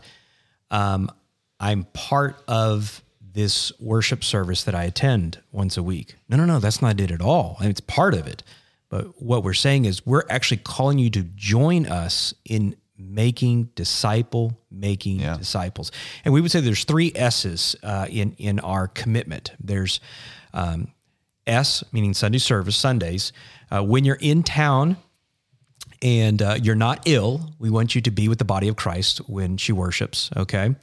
um, 0.71 1.11
I'm 1.59 1.83
part 1.93 2.41
of 2.47 3.03
this 3.35 3.71
worship 3.79 4.23
service 4.23 4.63
that 4.63 4.73
I 4.73 4.85
attend 4.85 5.39
once 5.51 5.77
a 5.77 5.83
week. 5.83 6.15
No, 6.29 6.37
no, 6.37 6.45
no, 6.45 6.59
that's 6.59 6.81
not 6.81 6.99
it 6.99 7.11
at 7.11 7.21
all. 7.21 7.57
I 7.59 7.63
mean, 7.63 7.71
it's 7.71 7.81
part 7.81 8.13
of 8.13 8.25
it. 8.27 8.41
But 8.89 9.21
what 9.21 9.43
we're 9.43 9.53
saying 9.53 9.85
is 9.85 10.05
we're 10.05 10.23
actually 10.29 10.57
calling 10.57 10.97
you 10.99 11.09
to 11.11 11.21
join 11.35 11.85
us 11.85 12.33
in 12.45 12.75
making 12.97 13.65
disciple 13.75 14.57
making 14.71 15.19
Yeah. 15.19 15.35
disciples. 15.37 15.91
And 16.23 16.33
we 16.33 16.39
would 16.41 16.49
say 16.51 16.61
there's 16.61 16.85
three 16.85 17.11
S's 17.13 17.75
uh, 17.83 18.07
in 18.09 18.33
in 18.37 18.59
our 18.61 18.87
commitment. 18.87 19.51
There's 19.59 19.99
um, 20.53 20.89
S, 21.45 21.83
meaning 21.91 22.13
Sunday 22.13 22.37
service, 22.39 22.77
Sundays. 22.77 23.33
Uh, 23.69 23.83
when 23.83 24.05
you're 24.05 24.15
in 24.21 24.43
town 24.43 24.95
and 26.05 26.39
uh, 26.39 26.55
you're 26.61 26.75
not 26.75 27.01
ill, 27.07 27.41
we 27.57 27.71
want 27.71 27.95
you 27.95 28.01
to 28.01 28.11
be 28.11 28.27
with 28.27 28.37
the 28.37 28.45
body 28.45 28.67
of 28.67 28.75
Christ 28.75 29.17
when 29.27 29.57
she 29.57 29.73
worships. 29.73 30.29
Okay. 30.37 30.75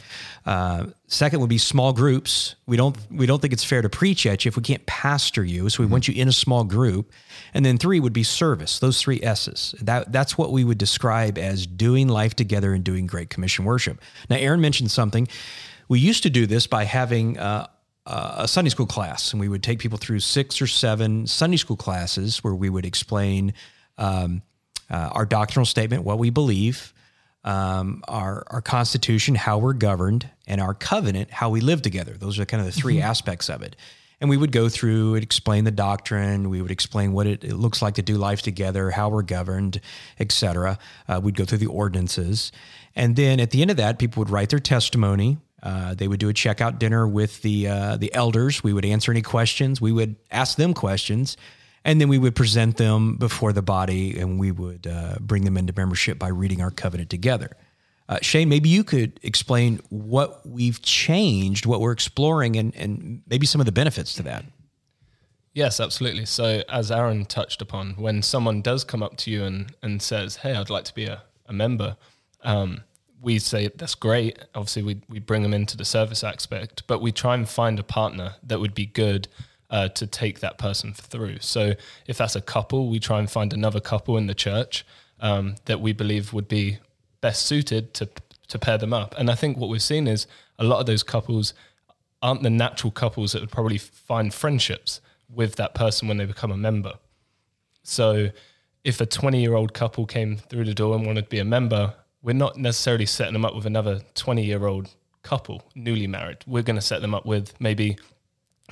Uh, 0.45 0.87
second 1.07 1.39
would 1.39 1.49
be 1.49 1.59
small 1.59 1.93
groups. 1.93 2.57
We 2.67 2.77
don't 2.77 2.97
we 3.09 3.25
don't 3.27 3.41
think 3.41 3.53
it's 3.53 3.63
fair 3.63 3.83
to 3.83 3.89
preach 3.89 4.27
at 4.27 4.45
you 4.45 4.49
if 4.49 4.57
we 4.57 4.65
can't 4.65 4.85
pastor 4.85 5.45
you, 5.45 5.69
so 5.69 5.81
we 5.81 5.87
want 5.87 6.09
you 6.09 6.15
in 6.21 6.27
a 6.27 6.33
small 6.33 6.65
group. 6.65 7.13
And 7.55 7.65
then 7.65 7.79
three 7.79 8.01
would 8.01 8.13
be 8.13 8.25
service. 8.25 8.81
Those 8.81 9.01
three 9.01 9.23
S's. 9.23 9.77
That 9.81 10.11
that's 10.11 10.37
what 10.37 10.51
we 10.51 10.65
would 10.65 10.79
describe 10.79 11.39
as 11.39 11.69
doing 11.69 12.09
life 12.09 12.35
together 12.35 12.75
and 12.75 12.83
doing 12.83 13.07
Great 13.07 13.31
Commission 13.31 13.65
worship. 13.65 14.01
Now, 14.29 14.39
Aaron 14.39 14.61
mentioned 14.61 14.91
something. 14.91 15.29
We 15.87 16.01
used 16.01 16.25
to 16.25 16.31
do 16.31 16.47
this 16.47 16.67
by 16.67 16.85
having. 16.85 17.39
Uh, 17.39 17.69
uh, 18.05 18.35
a 18.39 18.49
Sunday 18.49 18.69
school 18.69 18.87
class, 18.87 19.33
and 19.33 19.39
we 19.39 19.49
would 19.49 19.63
take 19.63 19.79
people 19.79 19.97
through 19.97 20.19
six 20.19 20.61
or 20.61 20.67
seven 20.67 21.25
Sunday 21.25 21.57
school 21.57 21.77
classes 21.77 22.43
where 22.43 22.53
we 22.53 22.69
would 22.69 22.85
explain 22.85 23.55
um, 23.97 24.43
uh, 24.93 25.11
our 25.13 25.27
doctrinal 25.27 25.67
statement, 25.67 26.05
what 26.05 26.19
we 26.19 26.31
believe, 26.31 26.93
um, 27.45 28.05
our 28.07 28.45
our 28.49 28.61
Constitution, 28.61 29.35
how 29.35 29.59
we're 29.59 29.73
governed, 29.73 30.29
and 30.47 30.61
our 30.61 30.75
covenant, 30.75 31.31
how 31.31 31.51
we 31.51 31.61
live 31.61 31.83
together. 31.83 32.13
Those 32.13 32.39
are 32.39 32.45
kind 32.45 32.61
of 32.61 32.73
the 32.73 32.81
3 32.81 33.01
aspects 33.01 33.49
of 33.49 33.63
it. 33.63 33.75
And 34.21 34.31
we 34.31 34.37
would 34.37 34.53
go 34.53 34.69
through 34.69 35.15
and 35.15 35.23
explain 35.25 35.65
the 35.65 35.73
doctrine. 35.73 36.49
We 36.49 36.63
would 36.63 36.71
explain 36.71 37.13
what 37.13 37.27
it, 37.27 37.43
it 37.43 37.57
looks 37.57 37.83
like 37.83 37.95
to 37.95 38.03
do 38.03 38.17
life 38.17 38.41
together, 38.41 38.93
how 38.93 39.09
we're 39.09 39.23
governed, 39.23 39.81
et 40.21 40.31
cetera. 40.31 40.79
Uh, 41.09 41.21
we'd 41.21 41.35
go 41.35 41.45
through 41.45 41.59
the 41.59 41.67
ordinances. 41.67 42.53
And 42.95 43.17
then 43.17 43.41
at 43.41 43.51
the 43.51 43.63
end 43.63 43.73
of 43.73 43.79
that, 43.79 43.99
people 43.99 44.21
would 44.21 44.31
write 44.31 44.51
their 44.51 44.61
testimony. 44.61 45.39
Uh, 45.61 45.95
they 45.95 46.07
would 46.07 46.21
do 46.21 46.29
a 46.29 46.33
checkout 46.33 46.79
dinner 46.79 47.07
with 47.09 47.43
the 47.43 47.67
uh, 47.67 47.97
the 47.97 48.15
elders. 48.15 48.63
We 48.63 48.73
would 48.73 48.85
answer 48.85 49.11
any 49.11 49.23
questions. 49.23 49.81
We 49.81 49.91
would 49.91 50.15
ask 50.31 50.57
them 50.57 50.75
questions, 50.75 51.37
and 51.85 52.01
then 52.01 52.09
we 52.09 52.19
would 52.19 52.35
present 52.35 52.77
them 52.77 53.17
before 53.17 53.53
the 53.53 53.63
body, 53.63 54.19
and 54.19 54.39
we 54.39 54.51
would 54.51 54.87
uh, 54.87 55.17
bring 55.21 55.45
them 55.45 55.57
into 55.57 55.73
membership 55.77 56.19
by 56.19 56.29
reading 56.29 56.61
our 56.61 56.71
covenant 56.71 57.11
together. 57.11 57.57
Uh, 58.09 58.19
Shane, 58.21 58.49
maybe 58.49 58.69
you 58.69 58.85
could 58.85 59.19
explain 59.23 59.81
what 59.89 60.47
we've 60.47 60.83
changed, 60.83 61.67
what 61.67 61.81
we're 61.81 61.93
exploring, 61.93 62.57
and 62.57 62.75
and 62.77 63.23
maybe 63.27 63.47
some 63.47 63.61
of 63.61 63.65
the 63.65 63.73
benefits 63.73 64.15
to 64.15 64.23
that. 64.25 64.45
Yes, 65.55 65.81
absolutely. 65.81 66.25
So, 66.25 66.63
as 66.69 66.91
Aaron 66.91 67.27
touched 67.27 67.61
upon, 67.61 67.93
when 67.93 68.23
someone 68.23 68.63
does 68.63 68.85
come 68.85 69.03
up 69.03 69.17
to 69.19 69.31
you 69.31 69.45
and, 69.45 69.75
and 69.83 70.01
says, 70.01 70.37
Hey, 70.37 70.55
I'd 70.55 70.71
like 70.71 70.85
to 70.85 70.95
be 70.95 71.05
a, 71.07 71.23
a 71.47 71.53
member, 71.53 71.97
um, 72.43 72.85
we 73.21 73.39
say, 73.39 73.71
That's 73.77 73.95
great. 73.95 74.39
Obviously, 74.55 74.83
we, 74.83 75.03
we 75.09 75.19
bring 75.19 75.43
them 75.43 75.53
into 75.53 75.77
the 75.77 75.85
service 75.85 76.25
aspect, 76.25 76.87
but 76.87 77.03
we 77.03 77.13
try 77.13 77.35
and 77.35 77.47
find 77.47 77.79
a 77.79 77.83
partner 77.83 78.37
that 78.43 78.61
would 78.61 78.75
be 78.75 78.87
good 78.87 79.29
uh, 79.73 79.89
to 79.89 80.07
take 80.07 80.39
that 80.41 80.59
person 80.59 80.93
through. 80.93 81.39
So, 81.41 81.73
if 82.07 82.19
that's 82.19 82.37
a 82.37 82.41
couple, 82.41 82.89
we 82.89 83.01
try 83.01 83.19
and 83.19 83.29
find 83.29 83.53
another 83.53 83.81
couple 83.81 84.17
in 84.17 84.29
the 84.29 84.35
church 84.35 84.87
um, 85.19 85.57
that 85.65 85.81
we 85.81 85.93
believe 85.93 86.33
would 86.33 86.47
be 86.47 86.79
best 87.21 87.47
suited 87.47 87.95
to, 87.95 88.09
to 88.49 88.59
pair 88.59 88.79
them 88.79 88.93
up. 88.93 89.15
And 89.17 89.31
I 89.31 89.35
think 89.35 89.57
what 89.57 89.71
we've 89.71 89.83
seen 89.83 90.07
is 90.07 90.27
a 90.59 90.65
lot 90.65 90.79
of 90.79 90.87
those 90.87 91.03
couples 91.03 91.55
aren't 92.21 92.43
the 92.43 92.51
natural 92.51 92.91
couples 92.91 93.33
that 93.33 93.41
would 93.41 93.51
probably 93.51 93.79
find 93.79 94.33
friendships 94.33 95.01
with 95.29 95.57
that 95.57 95.75
person 95.75 96.07
when 96.07 96.19
they 96.19 96.27
become 96.27 96.53
a 96.53 96.57
member. 96.57 96.95
So 97.83 98.29
if 98.85 99.01
a 99.01 99.07
20 99.07 99.41
year 99.41 99.55
old 99.55 99.73
couple 99.73 100.07
came 100.07 100.37
through 100.37 100.65
the 100.65 100.75
door 100.75 100.95
and 100.95 101.07
wanted 101.07 101.23
to 101.23 101.29
be 101.29 101.39
a 101.39 101.45
member, 101.45 101.95
we're 102.23 102.35
not 102.35 102.57
necessarily 102.57 103.07
setting 103.07 103.33
them 103.33 103.45
up 103.45 103.55
with 103.55 103.67
another 103.67 104.03
20 104.15 104.45
year 104.45 104.67
old 104.67 104.89
couple, 105.23 105.63
newly 105.75 106.07
married. 106.07 106.39
We're 106.47 106.63
going 106.63 106.77
to 106.77 106.83
set 106.83 107.01
them 107.01 107.15
up 107.15 107.27
with 107.27 107.59
maybe 107.61 107.97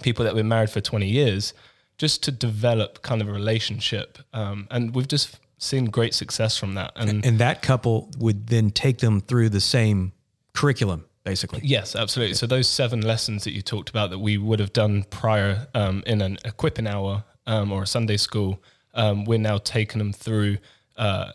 people 0.03 0.25
that 0.25 0.35
were 0.35 0.45
married 0.45 0.71
for 0.71 0.81
20 0.81 1.07
years 1.07 1.55
just 1.99 2.23
to 2.25 2.33
develop 2.33 3.03
kind 3.03 3.21
of 3.21 3.29
a 3.29 3.33
relationship. 3.33 4.19
Um, 4.33 4.67
and 4.71 4.95
we've 4.95 5.09
just 5.09 5.39
seen 5.59 5.87
great 5.87 6.15
success 6.15 6.57
from 6.57 6.75
that. 6.75 6.93
And 6.97 7.25
And 7.25 7.39
that 7.39 7.63
couple 7.63 8.11
would 8.19 8.47
then 8.47 8.71
take 8.71 8.99
them 8.99 9.21
through 9.21 9.51
the 9.51 9.61
same 9.61 10.13
curriculum, 10.55 11.05
basically. 11.25 11.61
Yes, 11.63 11.95
absolutely. 11.95 12.35
So 12.35 12.47
those 12.47 12.69
seven 12.69 13.03
lessons 13.03 13.45
that 13.45 13.53
you 13.53 13.63
talked 13.63 13.91
about 13.91 14.11
that 14.11 14.19
we 14.19 14.39
would 14.39 14.61
have 14.61 14.73
done 14.73 15.05
prior 15.05 15.69
um, 15.75 16.03
in 16.07 16.23
an 16.23 16.39
equipping 16.45 16.87
hour 16.87 17.25
um, 17.47 17.71
or 17.71 17.83
a 17.83 17.87
Sunday 17.87 18.17
school, 18.17 18.63
um, 18.95 19.25
we're 19.25 19.39
now 19.39 19.59
taking 19.59 19.99
them 19.99 20.13
through 20.13 20.59
uh, 20.97 21.33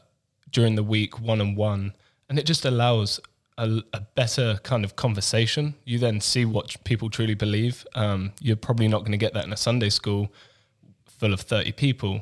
during 0.51 0.75
the 0.75 0.83
week 0.83 1.19
one 1.19 1.41
on 1.41 1.55
one, 1.55 1.93
and 2.29 2.39
it 2.39 2.45
just 2.45 2.65
allows 2.65 3.19
a, 3.57 3.81
a 3.93 4.01
better 4.15 4.59
kind 4.63 4.83
of 4.83 4.95
conversation. 4.95 5.75
You 5.85 5.99
then 5.99 6.21
see 6.21 6.45
what 6.45 6.75
people 6.83 7.09
truly 7.09 7.35
believe. 7.35 7.85
Um, 7.95 8.33
you're 8.41 8.55
probably 8.55 8.87
not 8.87 8.99
going 8.99 9.11
to 9.11 9.17
get 9.17 9.33
that 9.33 9.45
in 9.45 9.53
a 9.53 9.57
Sunday 9.57 9.89
school 9.89 10.31
full 11.05 11.33
of 11.33 11.41
30 11.41 11.71
people. 11.73 12.21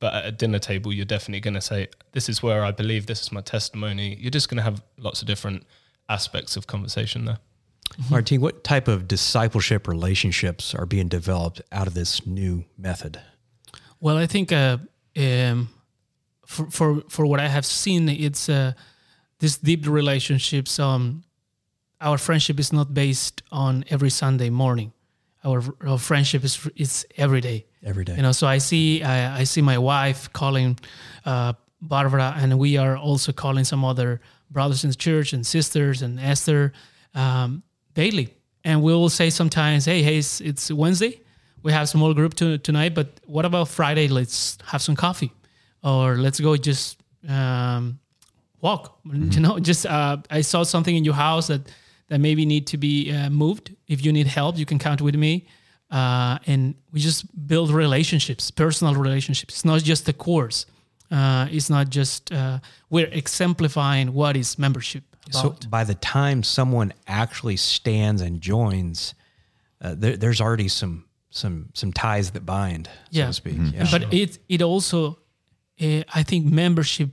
But 0.00 0.14
at 0.14 0.26
a 0.26 0.32
dinner 0.32 0.58
table, 0.58 0.92
you're 0.92 1.04
definitely 1.04 1.40
going 1.40 1.54
to 1.54 1.60
say, 1.60 1.86
This 2.10 2.28
is 2.28 2.42
where 2.42 2.64
I 2.64 2.72
believe, 2.72 3.06
this 3.06 3.20
is 3.20 3.30
my 3.30 3.40
testimony. 3.40 4.16
You're 4.20 4.32
just 4.32 4.48
going 4.48 4.56
to 4.56 4.62
have 4.64 4.82
lots 4.98 5.20
of 5.20 5.28
different 5.28 5.64
aspects 6.08 6.56
of 6.56 6.66
conversation 6.66 7.24
there. 7.24 7.38
Martine, 8.10 8.40
what 8.40 8.64
type 8.64 8.88
of 8.88 9.06
discipleship 9.06 9.86
relationships 9.86 10.74
are 10.74 10.86
being 10.86 11.08
developed 11.08 11.60
out 11.70 11.86
of 11.86 11.94
this 11.94 12.26
new 12.26 12.64
method? 12.76 13.20
Well, 14.00 14.16
I 14.16 14.26
think 14.26 14.50
uh, 14.50 14.78
um, 15.16 15.68
for, 16.46 16.70
for 16.70 17.02
for 17.08 17.26
what 17.26 17.38
I 17.38 17.48
have 17.48 17.64
seen, 17.64 18.08
it's 18.08 18.48
uh, 18.48 18.72
this 19.42 19.58
deep 19.58 19.86
relationships. 19.88 20.78
Um, 20.78 21.24
our 22.00 22.16
friendship 22.16 22.60
is 22.60 22.72
not 22.72 22.94
based 22.94 23.42
on 23.50 23.84
every 23.90 24.10
Sunday 24.10 24.50
morning. 24.50 24.92
Our, 25.44 25.62
our 25.84 25.98
friendship 25.98 26.44
is 26.44 26.70
is 26.76 27.04
every 27.16 27.40
day. 27.40 27.66
Every 27.82 28.04
day. 28.04 28.14
You 28.16 28.22
know, 28.22 28.32
so 28.32 28.46
I 28.46 28.58
see 28.58 29.02
I, 29.02 29.40
I 29.40 29.44
see 29.44 29.60
my 29.60 29.78
wife 29.78 30.32
calling 30.32 30.78
uh, 31.26 31.52
Barbara, 31.80 32.34
and 32.36 32.56
we 32.58 32.78
are 32.78 32.96
also 32.96 33.32
calling 33.32 33.64
some 33.64 33.84
other 33.84 34.20
brothers 34.50 34.84
in 34.84 34.90
the 34.90 34.96
church 34.96 35.32
and 35.32 35.44
sisters 35.44 36.02
and 36.02 36.20
Esther 36.20 36.72
um, 37.14 37.62
daily. 37.94 38.28
And 38.64 38.80
we 38.82 38.92
will 38.92 39.10
say 39.10 39.30
sometimes, 39.30 39.84
"Hey, 39.84 40.02
hey, 40.02 40.18
it's, 40.18 40.40
it's 40.40 40.70
Wednesday. 40.70 41.20
We 41.64 41.72
have 41.72 41.88
small 41.88 42.14
group 42.14 42.34
to, 42.34 42.58
tonight, 42.58 42.94
but 42.94 43.08
what 43.26 43.44
about 43.44 43.68
Friday? 43.68 44.06
Let's 44.08 44.58
have 44.66 44.82
some 44.82 44.96
coffee, 44.96 45.32
or 45.82 46.16
let's 46.16 46.38
go 46.38 46.56
just 46.56 47.02
um, 47.28 47.98
walk. 48.62 48.98
You 49.34 49.40
know, 49.40 49.58
just 49.58 49.84
uh, 49.86 50.16
I 50.38 50.42
saw 50.42 50.64
something 50.64 50.96
in 50.96 51.04
your 51.04 51.16
house 51.16 51.46
that 51.48 51.60
that 52.08 52.20
maybe 52.20 52.44
need 52.46 52.66
to 52.66 52.76
be 52.78 53.10
uh, 53.12 53.30
moved. 53.30 53.70
If 53.86 54.04
you 54.04 54.12
need 54.12 54.26
help, 54.26 54.56
you 54.58 54.66
can 54.66 54.78
count 54.78 55.00
with 55.00 55.14
me." 55.14 55.44
Uh, 55.90 56.38
and 56.46 56.74
we 56.92 57.00
just 57.00 57.24
build 57.46 57.70
relationships, 57.70 58.50
personal 58.50 58.94
relationships. 58.94 59.54
It's 59.54 59.64
not 59.64 59.82
just 59.82 60.04
the 60.06 60.12
course. 60.14 60.66
Uh, 61.10 61.46
it's 61.50 61.68
not 61.68 61.90
just 61.90 62.32
uh, 62.32 62.58
we're 62.88 63.10
exemplifying 63.12 64.14
what 64.14 64.34
is 64.36 64.58
membership 64.58 65.02
about. 65.26 65.62
So 65.62 65.68
by 65.68 65.84
the 65.84 65.94
time 65.94 66.42
someone 66.42 66.92
actually 67.06 67.56
stands 67.58 68.22
and 68.22 68.40
joins, 68.40 69.14
uh, 69.82 69.94
there, 69.98 70.16
there's 70.16 70.40
already 70.40 70.68
some 70.68 71.04
some 71.30 71.68
some 71.74 71.92
ties 71.92 72.30
that 72.30 72.44
bind, 72.46 72.86
so 72.86 72.92
Yeah. 73.10 73.26
to 73.26 73.32
speak. 73.32 73.56
Yeah. 73.58 73.88
but 73.90 74.02
it 74.14 74.38
it 74.48 74.62
also 74.62 75.18
uh, 75.80 76.02
I 76.20 76.22
think 76.24 76.46
membership 76.46 77.10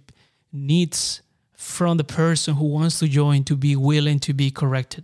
needs 0.54 1.22
from 1.60 1.98
the 1.98 2.04
person 2.04 2.56
who 2.56 2.66
wants 2.66 3.00
to 3.00 3.08
join 3.08 3.44
to 3.44 3.56
be 3.56 3.76
willing 3.76 4.20
to 4.20 4.34
be 4.34 4.50
corrected 4.52 5.04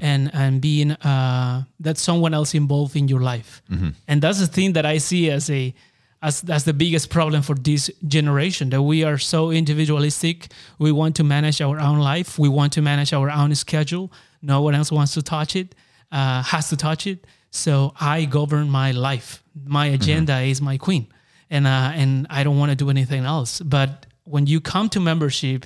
and 0.00 0.30
and 0.32 0.60
being 0.60 0.92
uh, 0.92 1.64
that 1.84 1.98
someone 1.98 2.34
else 2.34 2.54
involved 2.56 2.94
in 2.96 3.08
your 3.08 3.20
life. 3.20 3.62
And 4.06 4.22
that's 4.22 4.38
the 4.38 4.46
thing 4.46 4.74
that 4.74 4.84
I 4.94 4.98
see 5.00 5.30
as 5.30 5.50
a 5.50 5.74
as 6.20 6.40
that's 6.42 6.64
the 6.64 6.72
biggest 6.72 7.08
problem 7.10 7.42
for 7.42 7.56
this 7.56 7.90
generation 8.06 8.70
that 8.70 8.82
we 8.82 9.02
are 9.04 9.18
so 9.18 9.50
individualistic. 9.50 10.52
We 10.78 10.92
want 10.92 11.16
to 11.16 11.24
manage 11.24 11.60
our 11.60 11.80
own 11.80 11.98
life. 12.14 12.38
We 12.38 12.48
want 12.48 12.72
to 12.74 12.82
manage 12.82 13.12
our 13.12 13.28
own 13.30 13.54
schedule. 13.54 14.10
No 14.40 14.62
one 14.62 14.76
else 14.78 14.92
wants 14.94 15.14
to 15.14 15.22
touch 15.22 15.56
it 15.56 15.74
uh, 16.12 16.42
has 16.42 16.68
to 16.68 16.76
touch 16.76 17.06
it. 17.06 17.26
So 17.50 17.94
I 18.00 18.26
govern 18.26 18.70
my 18.70 18.92
life. 18.92 19.42
My 19.64 19.86
agenda 19.86 20.38
is 20.40 20.60
my 20.60 20.78
queen. 20.78 21.06
And 21.50 21.66
uh, 21.66 21.92
and 21.94 22.26
I 22.30 22.44
don't 22.44 22.58
want 22.58 22.70
to 22.70 22.76
do 22.76 22.88
anything 22.90 23.24
else. 23.24 23.60
But 23.60 24.06
when 24.32 24.46
you 24.52 24.60
come 24.60 24.88
to 24.88 25.00
membership, 25.00 25.60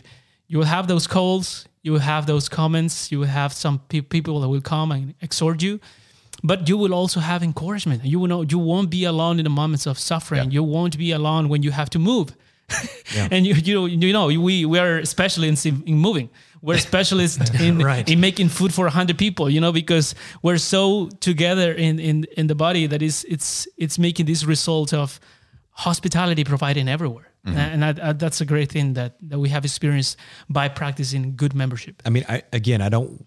you 0.50 0.58
will 0.58 0.70
have 0.76 0.86
those 0.92 1.06
calls, 1.06 1.46
you 1.84 1.92
will 1.92 2.04
have 2.14 2.26
those 2.26 2.48
comments, 2.48 2.94
you 3.12 3.18
will 3.20 3.32
have 3.42 3.52
some 3.52 3.78
pe- 3.90 4.00
people 4.14 4.40
that 4.40 4.48
will 4.48 4.60
come 4.74 4.88
and 4.96 5.14
exhort 5.26 5.62
you, 5.62 5.78
but 6.42 6.58
you 6.68 6.76
will 6.82 6.92
also 7.00 7.20
have 7.20 7.40
encouragement. 7.50 8.04
You 8.04 8.18
will 8.20 8.28
know 8.32 8.42
you 8.54 8.58
won't 8.58 8.90
be 8.90 9.02
alone 9.06 9.38
in 9.40 9.44
the 9.44 9.54
moments 9.62 9.86
of 9.86 9.96
suffering. 9.98 10.50
You 10.56 10.62
won't 10.74 10.96
be 10.98 11.10
alone 11.12 11.48
when 11.48 11.62
you 11.62 11.70
have 11.80 11.88
to 11.90 11.98
move. 11.98 12.28
and 13.32 13.46
you 13.46 13.54
you 13.68 13.74
know, 13.74 13.86
you 14.06 14.12
know 14.12 14.26
we 14.48 14.66
we 14.72 14.78
are 14.84 15.04
specialists 15.04 15.64
in, 15.66 15.74
in 15.86 15.94
moving. 16.06 16.28
We're 16.62 16.78
specialists 16.92 17.50
in 17.66 17.78
Right. 17.78 18.08
in 18.12 18.18
making 18.20 18.48
food 18.50 18.72
for 18.74 18.88
hundred 18.88 19.16
people. 19.18 19.46
You 19.54 19.60
know 19.64 19.72
because 19.72 20.14
we're 20.42 20.58
so 20.58 21.08
together 21.20 21.68
in 21.86 22.00
in 22.00 22.16
in 22.36 22.46
the 22.48 22.56
body 22.56 22.88
that 22.88 23.02
is 23.02 23.24
it's 23.34 23.68
it's 23.76 23.96
making 23.98 24.26
this 24.26 24.42
result 24.44 24.92
of 24.92 25.20
hospitality 25.70 26.42
providing 26.44 26.88
everywhere. 26.88 27.28
And 27.54 27.82
that, 27.82 28.00
uh, 28.00 28.12
that's 28.14 28.40
a 28.40 28.44
great 28.44 28.70
thing 28.72 28.94
that, 28.94 29.16
that 29.28 29.38
we 29.38 29.48
have 29.50 29.64
experienced 29.64 30.16
by 30.48 30.68
practicing 30.68 31.36
good 31.36 31.54
membership. 31.54 32.02
I 32.04 32.10
mean, 32.10 32.24
I, 32.28 32.42
again, 32.52 32.80
I 32.82 32.88
don't. 32.88 33.26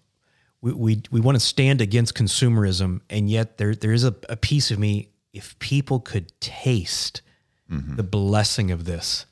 We, 0.60 0.72
we 0.72 1.02
we 1.10 1.20
want 1.20 1.36
to 1.36 1.40
stand 1.40 1.80
against 1.80 2.14
consumerism, 2.14 3.00
and 3.08 3.30
yet 3.30 3.56
there 3.56 3.74
there 3.74 3.92
is 3.92 4.04
a, 4.04 4.14
a 4.28 4.36
piece 4.36 4.70
of 4.70 4.78
me. 4.78 5.08
If 5.32 5.58
people 5.58 6.00
could 6.00 6.32
taste 6.40 7.22
the 7.96 8.02
blessing 8.02 8.70
of 8.72 8.84
this, 8.84 9.26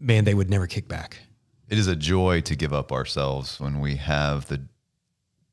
man, 0.00 0.24
they 0.24 0.34
would 0.34 0.50
never 0.50 0.66
kick 0.66 0.88
back. 0.88 1.18
It 1.68 1.78
is 1.78 1.86
a 1.88 1.94
joy 1.94 2.40
to 2.40 2.56
give 2.56 2.72
up 2.72 2.90
ourselves 2.90 3.60
when 3.60 3.80
we 3.80 3.96
have 3.96 4.46
the 4.48 4.62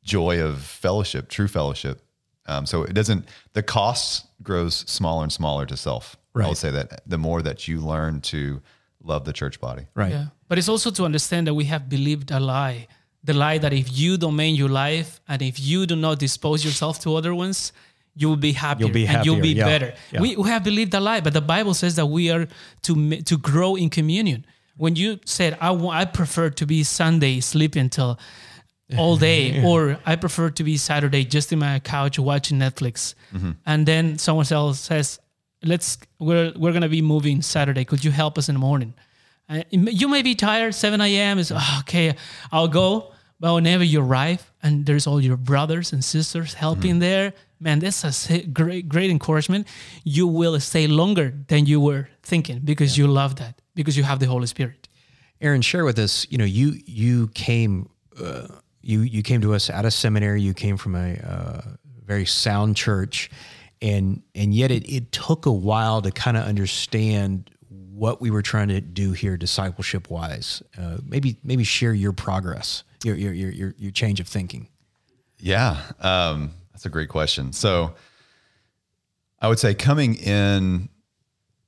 joy 0.04 0.42
of 0.42 0.62
fellowship, 0.62 1.30
true 1.30 1.48
fellowship. 1.48 2.02
Um, 2.46 2.66
so 2.66 2.84
it 2.84 2.94
doesn't. 2.94 3.28
The 3.54 3.62
cost 3.62 4.26
grows 4.42 4.76
smaller 4.88 5.24
and 5.24 5.32
smaller 5.34 5.66
to 5.66 5.78
self. 5.78 6.16
I 6.36 6.39
Right. 6.39 6.50
would 6.50 6.58
say 6.58 6.72
that 6.72 7.02
the 7.06 7.17
more 7.17 7.41
that 7.41 7.67
you 7.67 7.80
learn 7.80 8.22
to 8.22 8.62
love 9.04 9.26
the 9.26 9.34
church 9.34 9.60
body. 9.60 9.86
Right. 9.96 10.12
Yeah. 10.12 10.26
But 10.48 10.58
it's 10.58 10.69
also 10.69 10.89
to 10.91 11.06
understand 11.06 11.48
that 11.48 11.54
we 11.54 11.65
have 11.65 11.89
believed 11.89 12.32
a 12.32 12.39
lie. 12.39 12.88
The 13.24 13.34
lie 13.34 13.58
that 13.60 13.74
if 13.74 13.88
you 13.98 14.17
domain 14.17 14.56
your 14.56 14.69
life 14.69 15.22
and 15.28 15.41
if 15.41 15.60
you 15.60 15.86
do 15.86 15.96
not 15.96 16.19
dispose 16.19 16.65
yourself 16.65 17.00
to 17.02 17.15
other 17.15 17.34
ones, 17.36 17.72
you 18.15 18.30
will 18.30 18.38
be 18.38 18.54
happier 18.54 18.89
be 18.89 19.08
and 19.08 19.26
you'll 19.26 19.41
be 19.41 19.50
yeah, 19.54 19.65
better. 19.65 19.93
yeah. 20.12 20.22
We, 20.22 20.36
we 20.36 20.50
have 20.50 20.63
believed 20.63 20.93
a 20.93 21.00
lie, 21.00 21.22
but 21.22 21.34
the 21.34 21.41
Bible 21.41 21.74
says 21.74 21.96
that 21.96 22.06
we 22.08 22.30
are 22.32 22.48
to 22.84 23.22
to 23.24 23.38
grow 23.38 23.76
in 23.76 23.89
communion. 23.89 24.46
When 24.78 24.96
you 24.96 25.19
said, 25.26 25.58
I, 25.62 25.72
wa- 25.72 25.91
I 25.91 26.06
prefer 26.06 26.50
to 26.50 26.65
be 26.65 26.84
Sunday 26.84 27.39
sleeping 27.39 27.82
until 27.82 28.19
all 28.98 29.17
day, 29.17 29.63
or 29.63 29.98
I 30.06 30.15
prefer 30.15 30.50
to 30.52 30.63
be 30.63 30.78
Saturday 30.78 31.24
just 31.26 31.52
in 31.54 31.60
my 31.60 31.80
couch 31.80 32.19
watching 32.19 32.60
Netflix, 32.60 33.15
mm-hmm. 33.34 33.52
and 33.65 33.86
then 33.88 34.17
someone 34.17 34.46
else 34.52 34.80
says, 34.80 35.19
"Let's 35.63 35.97
we're 36.19 36.54
we're 36.56 36.73
gonna 36.73 36.89
be 36.89 37.02
moving 37.02 37.41
Saturday. 37.41 37.86
Could 37.86 38.04
you 38.04 38.12
help 38.12 38.38
us 38.38 38.49
in 38.49 38.56
the 38.56 38.60
morning?" 38.60 38.93
Uh, 39.49 39.63
you 39.71 40.08
may 40.08 40.21
be 40.21 40.36
tired. 40.36 40.73
7 40.73 41.02
a.m. 41.02 41.38
is 41.39 41.52
"Oh, 41.52 41.78
okay. 41.82 42.15
I'll 42.52 42.67
go. 42.69 43.12
But 43.39 43.54
whenever 43.56 43.84
you 43.84 44.02
arrive 44.02 44.39
and 44.62 44.86
there's 44.86 45.06
all 45.06 45.19
your 45.19 45.36
brothers 45.38 45.91
and 45.91 46.02
sisters 46.04 46.54
helping 46.54 46.99
there, 46.99 47.34
man, 47.60 47.80
that's 47.80 48.04
a 48.06 48.08
s- 48.08 48.45
great, 48.54 48.88
great 48.88 49.10
encouragement. 49.12 49.67
You 50.06 50.28
will 50.28 50.58
stay 50.62 50.88
longer 50.88 51.34
than 51.47 51.65
you 51.65 51.82
were 51.82 52.08
thinking 52.21 52.60
because 52.63 52.97
you 52.97 53.06
love 53.08 53.36
that 53.36 53.62
because 53.76 53.97
you 53.97 54.04
have 54.06 54.19
the 54.19 54.28
Holy 54.28 54.47
Spirit. 54.47 54.88
Aaron, 55.41 55.62
share 55.62 55.84
with 55.84 55.99
us. 55.99 56.26
You 56.30 56.38
know, 56.38 56.45
you 56.45 56.80
you 56.86 57.28
came 57.34 57.89
uh, 58.17 58.47
you 58.82 59.02
you 59.02 59.21
came 59.21 59.41
to 59.41 59.54
us 59.54 59.69
out 59.69 59.84
of 59.86 59.91
seminary. 59.91 60.41
You 60.41 60.54
came 60.54 60.78
from 60.78 60.95
a 60.95 61.15
uh, 61.15 61.62
very 62.06 62.26
sound 62.26 62.78
church, 62.78 63.30
and 63.84 64.24
and 64.34 64.56
yet 64.56 64.72
it 64.72 64.89
it 64.91 65.12
took 65.12 65.46
a 65.46 65.52
while 65.52 66.02
to 66.02 66.10
kind 66.10 66.38
of 66.38 66.46
understand 66.46 67.52
what 67.67 68.22
we 68.22 68.32
were 68.32 68.41
trying 68.41 68.69
to 68.69 68.82
do 68.82 69.12
here, 69.12 69.38
discipleship 69.38 70.10
wise. 70.10 70.63
Uh, 70.80 70.98
maybe 71.06 71.38
maybe 71.43 71.63
share 71.63 71.93
your 71.93 72.13
progress, 72.13 72.84
your 73.04 73.15
your 73.15 73.34
your 73.34 73.76
your, 73.78 73.91
change 73.91 74.19
of 74.19 74.28
thinking. 74.28 74.69
Yeah, 75.38 75.78
um, 76.00 76.54
that's 76.72 76.86
a 76.86 76.89
great 76.89 77.10
question. 77.10 77.52
So, 77.52 77.93
I 79.39 79.50
would 79.50 79.60
say 79.60 79.74
coming 79.76 80.15
in 80.15 80.88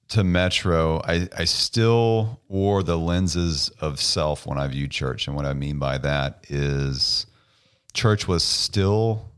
to 0.08 0.24
Metro, 0.24 1.02
I, 1.04 1.28
I 1.38 1.44
still 1.44 2.40
wore 2.48 2.84
the 2.84 2.98
lenses 2.98 3.70
of 3.82 4.00
self 4.00 4.46
when 4.46 4.58
I 4.58 4.68
viewed 4.68 4.92
church, 4.92 5.28
and 5.28 5.36
what 5.36 5.46
I 5.46 5.54
mean 5.54 5.80
by 5.80 5.98
that 5.98 6.46
is, 6.48 7.26
church 7.94 8.28
was 8.28 8.44
still 8.44 9.30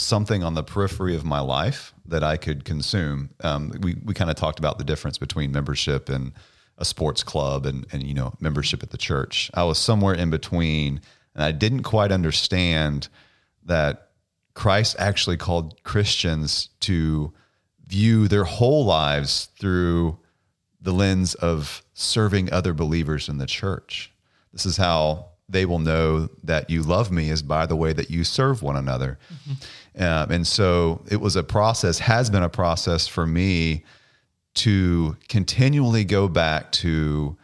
something 0.00 0.42
on 0.42 0.54
the 0.54 0.62
periphery 0.62 1.14
of 1.14 1.24
my 1.24 1.40
life 1.40 1.94
that 2.06 2.24
I 2.24 2.36
could 2.36 2.64
consume. 2.64 3.30
Um, 3.42 3.72
we 3.80 3.96
we 4.04 4.14
kind 4.14 4.30
of 4.30 4.36
talked 4.36 4.58
about 4.58 4.78
the 4.78 4.84
difference 4.84 5.18
between 5.18 5.52
membership 5.52 6.08
and 6.08 6.32
a 6.78 6.84
sports 6.84 7.22
club 7.22 7.66
and 7.66 7.86
and 7.92 8.02
you 8.02 8.14
know 8.14 8.34
membership 8.40 8.82
at 8.82 8.90
the 8.90 8.98
church. 8.98 9.50
I 9.54 9.64
was 9.64 9.78
somewhere 9.78 10.14
in 10.14 10.30
between, 10.30 11.00
and 11.34 11.44
I 11.44 11.52
didn't 11.52 11.82
quite 11.82 12.12
understand 12.12 13.08
that 13.64 14.08
Christ 14.54 14.96
actually 14.98 15.36
called 15.36 15.82
Christians 15.84 16.70
to 16.80 17.32
view 17.86 18.28
their 18.28 18.44
whole 18.44 18.84
lives 18.84 19.48
through 19.58 20.18
the 20.80 20.92
lens 20.92 21.34
of 21.34 21.84
serving 21.92 22.52
other 22.52 22.72
believers 22.72 23.28
in 23.28 23.38
the 23.38 23.46
church. 23.46 24.12
This 24.52 24.64
is 24.64 24.76
how 24.76 25.29
they 25.50 25.66
will 25.66 25.78
know 25.78 26.28
that 26.44 26.70
you 26.70 26.82
love 26.82 27.10
me 27.10 27.30
is 27.30 27.42
by 27.42 27.66
the 27.66 27.76
way 27.76 27.92
that 27.92 28.10
you 28.10 28.24
serve 28.24 28.62
one 28.62 28.76
another. 28.76 29.18
Um, 29.98 30.30
and 30.30 30.46
so 30.46 31.02
it 31.10 31.20
was 31.20 31.36
a 31.36 31.42
process, 31.42 31.98
has 31.98 32.30
been 32.30 32.42
a 32.42 32.48
process 32.48 33.06
for 33.08 33.26
me 33.26 33.84
to 34.54 35.16
continually 35.28 36.04
go 36.04 36.28
back 36.28 36.70
to 36.72 37.36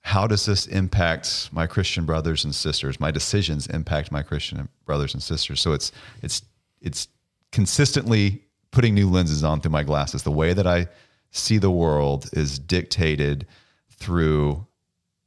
how 0.00 0.26
does 0.26 0.44
this 0.44 0.66
impact 0.66 1.48
my 1.50 1.66
Christian 1.66 2.04
brothers 2.04 2.44
and 2.44 2.54
sisters? 2.54 3.00
My 3.00 3.10
decisions 3.10 3.66
impact 3.68 4.12
my 4.12 4.22
Christian 4.22 4.68
brothers 4.84 5.14
and 5.14 5.22
sisters. 5.22 5.60
So 5.60 5.72
it's 5.72 5.92
it's 6.22 6.42
it's 6.82 7.08
consistently 7.52 8.42
putting 8.70 8.94
new 8.94 9.08
lenses 9.08 9.42
on 9.42 9.60
through 9.60 9.70
my 9.70 9.82
glasses. 9.82 10.22
The 10.22 10.30
way 10.30 10.52
that 10.52 10.66
I 10.66 10.88
see 11.30 11.56
the 11.56 11.70
world 11.70 12.28
is 12.34 12.58
dictated 12.58 13.46
through 13.90 14.66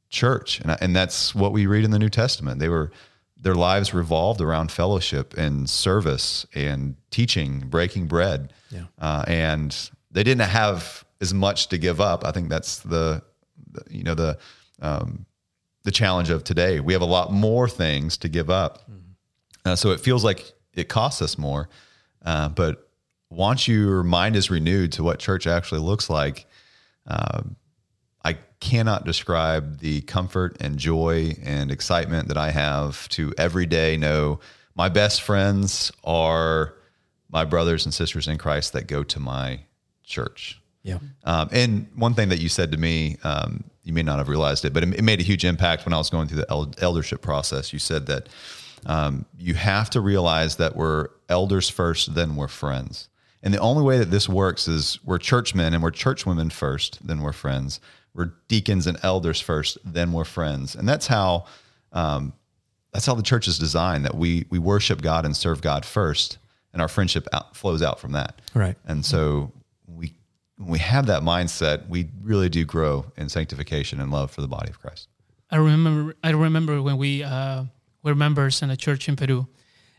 church, 0.08 0.60
and 0.60 0.76
and 0.80 0.96
that's 0.96 1.34
what 1.34 1.52
we 1.52 1.66
read 1.66 1.84
in 1.84 1.90
the 1.90 1.98
New 1.98 2.08
Testament. 2.08 2.60
They 2.60 2.68
were 2.68 2.90
their 3.40 3.54
lives 3.54 3.94
revolved 3.94 4.40
around 4.40 4.72
fellowship 4.72 5.34
and 5.36 5.70
service 5.70 6.44
and 6.54 6.96
teaching, 7.10 7.60
breaking 7.60 8.06
bread. 8.06 8.52
Yeah. 8.70 8.84
Uh, 8.98 9.24
and 9.28 9.90
they 10.10 10.24
didn't 10.24 10.48
have 10.48 11.04
as 11.20 11.32
much 11.32 11.68
to 11.68 11.78
give 11.78 12.00
up. 12.00 12.24
I 12.24 12.32
think 12.32 12.48
that's 12.48 12.80
the, 12.80 13.22
the 13.70 13.82
you 13.90 14.02
know, 14.02 14.14
the, 14.14 14.38
um, 14.82 15.24
the 15.84 15.92
challenge 15.92 16.30
of 16.30 16.42
today. 16.42 16.80
We 16.80 16.92
have 16.92 17.02
a 17.02 17.06
lot 17.06 17.32
more 17.32 17.68
things 17.68 18.16
to 18.18 18.28
give 18.28 18.50
up. 18.50 18.82
Uh, 19.64 19.76
so 19.76 19.90
it 19.90 20.00
feels 20.00 20.24
like 20.24 20.52
it 20.74 20.88
costs 20.88 21.22
us 21.22 21.38
more. 21.38 21.68
Uh, 22.24 22.48
but 22.48 22.90
once 23.30 23.68
your 23.68 24.02
mind 24.02 24.34
is 24.34 24.50
renewed 24.50 24.92
to 24.92 25.04
what 25.04 25.18
church 25.20 25.46
actually 25.46 25.80
looks 25.80 26.10
like, 26.10 26.46
um, 27.06 27.56
cannot 28.60 29.04
describe 29.04 29.78
the 29.78 30.00
comfort 30.02 30.56
and 30.60 30.78
joy 30.78 31.34
and 31.42 31.70
excitement 31.70 32.28
that 32.28 32.36
I 32.36 32.50
have 32.50 33.08
to 33.10 33.32
every 33.38 33.66
day 33.66 33.96
know 33.96 34.40
my 34.74 34.88
best 34.88 35.22
friends 35.22 35.92
are 36.04 36.74
my 37.30 37.44
brothers 37.44 37.84
and 37.84 37.92
sisters 37.92 38.28
in 38.28 38.38
Christ 38.38 38.72
that 38.72 38.86
go 38.86 39.02
to 39.04 39.20
my 39.20 39.60
church. 40.02 40.60
Yeah. 40.82 40.98
Um, 41.24 41.48
and 41.52 41.88
one 41.96 42.14
thing 42.14 42.30
that 42.30 42.40
you 42.40 42.48
said 42.48 42.72
to 42.72 42.78
me, 42.78 43.18
um, 43.22 43.64
you 43.82 43.92
may 43.92 44.02
not 44.02 44.18
have 44.18 44.28
realized 44.28 44.64
it, 44.64 44.72
but 44.72 44.82
it, 44.82 44.94
it, 44.94 45.02
made 45.02 45.20
a 45.20 45.24
huge 45.24 45.44
impact 45.44 45.84
when 45.84 45.92
I 45.92 45.98
was 45.98 46.10
going 46.10 46.28
through 46.28 46.38
the 46.38 46.50
el- 46.50 46.72
eldership 46.78 47.20
process. 47.20 47.72
You 47.72 47.78
said 47.78 48.06
that 48.06 48.28
um, 48.86 49.26
you 49.38 49.54
have 49.54 49.90
to 49.90 50.00
realize 50.00 50.56
that 50.56 50.76
we're 50.76 51.08
elders 51.28 51.68
first, 51.68 52.14
then 52.14 52.36
we're 52.36 52.48
friends. 52.48 53.08
And 53.42 53.52
the 53.52 53.58
only 53.58 53.82
way 53.82 53.98
that 53.98 54.10
this 54.10 54.28
works 54.28 54.66
is 54.68 54.98
we're 55.04 55.18
churchmen 55.18 55.74
and 55.74 55.82
we're 55.82 55.90
churchwomen 55.90 56.52
first, 56.52 57.06
then 57.06 57.20
we're 57.20 57.32
friends. 57.32 57.80
We're 58.18 58.32
deacons 58.48 58.88
and 58.88 58.98
elders 59.04 59.40
first, 59.40 59.78
then 59.84 60.12
we're 60.12 60.24
friends. 60.24 60.74
And 60.74 60.88
that's 60.88 61.06
how 61.06 61.44
um, 61.92 62.32
that's 62.92 63.06
how 63.06 63.14
the 63.14 63.22
church 63.22 63.46
is 63.46 63.60
designed. 63.60 64.04
That 64.04 64.16
we 64.16 64.44
we 64.50 64.58
worship 64.58 65.02
God 65.02 65.24
and 65.24 65.36
serve 65.36 65.62
God 65.62 65.84
first, 65.84 66.38
and 66.72 66.82
our 66.82 66.88
friendship 66.88 67.28
out, 67.32 67.54
flows 67.54 67.80
out 67.80 68.00
from 68.00 68.12
that. 68.12 68.40
Right. 68.54 68.74
And 68.86 69.06
so 69.06 69.52
we 69.86 70.14
when 70.56 70.70
we 70.70 70.80
have 70.80 71.06
that 71.06 71.22
mindset, 71.22 71.88
we 71.88 72.08
really 72.20 72.48
do 72.48 72.64
grow 72.64 73.04
in 73.16 73.28
sanctification 73.28 74.00
and 74.00 74.10
love 74.10 74.32
for 74.32 74.40
the 74.40 74.48
body 74.48 74.68
of 74.68 74.80
Christ. 74.80 75.06
I 75.48 75.58
remember. 75.58 76.16
I 76.24 76.30
remember 76.30 76.82
when 76.82 76.96
we 76.96 77.22
uh, 77.22 77.66
were 78.02 78.16
members 78.16 78.62
in 78.62 78.70
a 78.70 78.76
church 78.76 79.08
in 79.08 79.14
Peru, 79.14 79.46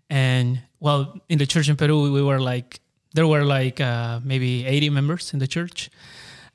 and 0.09 0.61
well, 0.81 1.21
in 1.29 1.37
the 1.37 1.45
church 1.45 1.69
in 1.69 1.77
Peru, 1.77 2.11
we 2.11 2.21
were 2.21 2.41
like 2.41 2.81
there 3.13 3.27
were 3.27 3.45
like 3.45 3.79
uh, 3.79 4.19
maybe 4.25 4.65
80 4.65 4.89
members 4.89 5.33
in 5.33 5.39
the 5.39 5.47
church, 5.47 5.89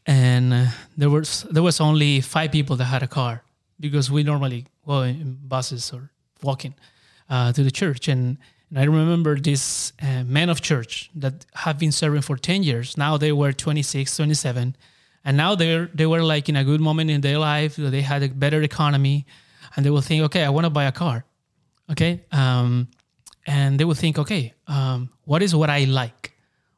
and 0.07 0.53
uh, 0.53 0.67
there 0.97 1.11
was 1.11 1.47
there 1.51 1.63
was 1.63 1.81
only 1.81 2.21
five 2.21 2.53
people 2.53 2.77
that 2.77 2.85
had 2.85 3.03
a 3.03 3.09
car 3.09 3.43
because 3.81 4.11
we 4.11 4.23
normally 4.23 4.67
go 4.87 5.03
in 5.03 5.39
buses 5.47 5.93
or 5.93 6.11
walking 6.43 6.75
uh, 7.31 7.53
to 7.53 7.63
the 7.63 7.71
church 7.71 8.09
and. 8.09 8.39
And 8.71 8.79
I 8.81 8.85
remember 8.87 9.39
this 9.39 9.93
uh, 10.03 10.25
men 10.25 10.49
of 10.49 10.61
church 10.61 11.09
that 11.15 11.47
have 11.55 11.79
been 11.79 11.93
serving 11.93 12.23
for 12.23 12.37
10 12.37 12.65
years. 12.65 12.97
Now 12.97 13.17
they 13.17 13.31
were 13.31 13.53
26, 13.53 14.17
27. 14.17 14.75
And 15.25 15.37
now 15.37 15.55
they're, 15.55 15.89
they 15.95 16.07
were 16.07 16.25
like 16.25 16.49
in 16.49 16.57
a 16.57 16.65
good 16.65 16.81
moment 16.81 17.09
in 17.11 17.21
their 17.21 17.39
life. 17.39 17.77
They 17.77 18.03
had 18.03 18.25
a 18.25 18.29
better 18.29 18.63
economy. 18.63 19.27
And 19.77 19.87
they 19.87 19.91
will 19.91 20.01
think, 20.01 20.25
okay, 20.25 20.43
I 20.43 20.49
want 20.49 20.65
to 20.65 20.71
buy 20.71 20.85
a 20.85 20.93
car. 20.93 21.25
Okay. 21.91 22.23
Um, 22.33 22.89
and 23.47 23.79
they 23.79 23.85
will 23.85 23.95
think, 23.95 24.19
okay, 24.19 24.55
um, 24.67 25.11
what 25.25 25.43
is 25.43 25.55
what 25.55 25.71
I 25.71 25.85
like? 25.85 26.34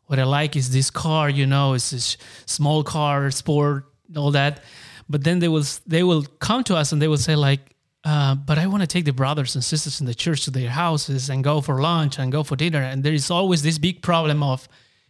What 0.06 0.18
I 0.18 0.24
like 0.24 0.56
is 0.56 0.70
this 0.70 0.90
car, 0.90 1.28
you 1.28 1.46
know, 1.46 1.74
it's 1.74 1.90
this 1.90 2.16
small 2.46 2.82
car, 2.84 3.30
sport, 3.30 3.84
all 4.16 4.30
that. 4.32 4.62
But 5.08 5.24
then 5.24 5.38
they 5.38 5.48
will 5.48 5.64
they 5.86 6.02
will 6.02 6.24
come 6.40 6.64
to 6.64 6.76
us 6.76 6.92
and 6.92 7.00
they 7.00 7.08
will 7.08 7.16
say 7.18 7.36
like, 7.36 7.60
uh, 8.04 8.36
but 8.36 8.56
I 8.56 8.66
want 8.68 8.82
to 8.82 8.86
take 8.86 9.04
the 9.04 9.12
brothers 9.12 9.56
and 9.56 9.64
sisters 9.64 10.00
in 10.00 10.06
the 10.06 10.14
church 10.14 10.44
to 10.44 10.50
their 10.50 10.70
houses 10.70 11.28
and 11.28 11.42
go 11.42 11.60
for 11.60 11.80
lunch 11.80 12.18
and 12.18 12.30
go 12.30 12.44
for 12.44 12.56
dinner. 12.56 12.80
And 12.80 13.02
there 13.02 13.12
is 13.12 13.30
always 13.30 13.62
this 13.62 13.78
big 13.78 14.00
problem 14.00 14.42
of, 14.42 14.68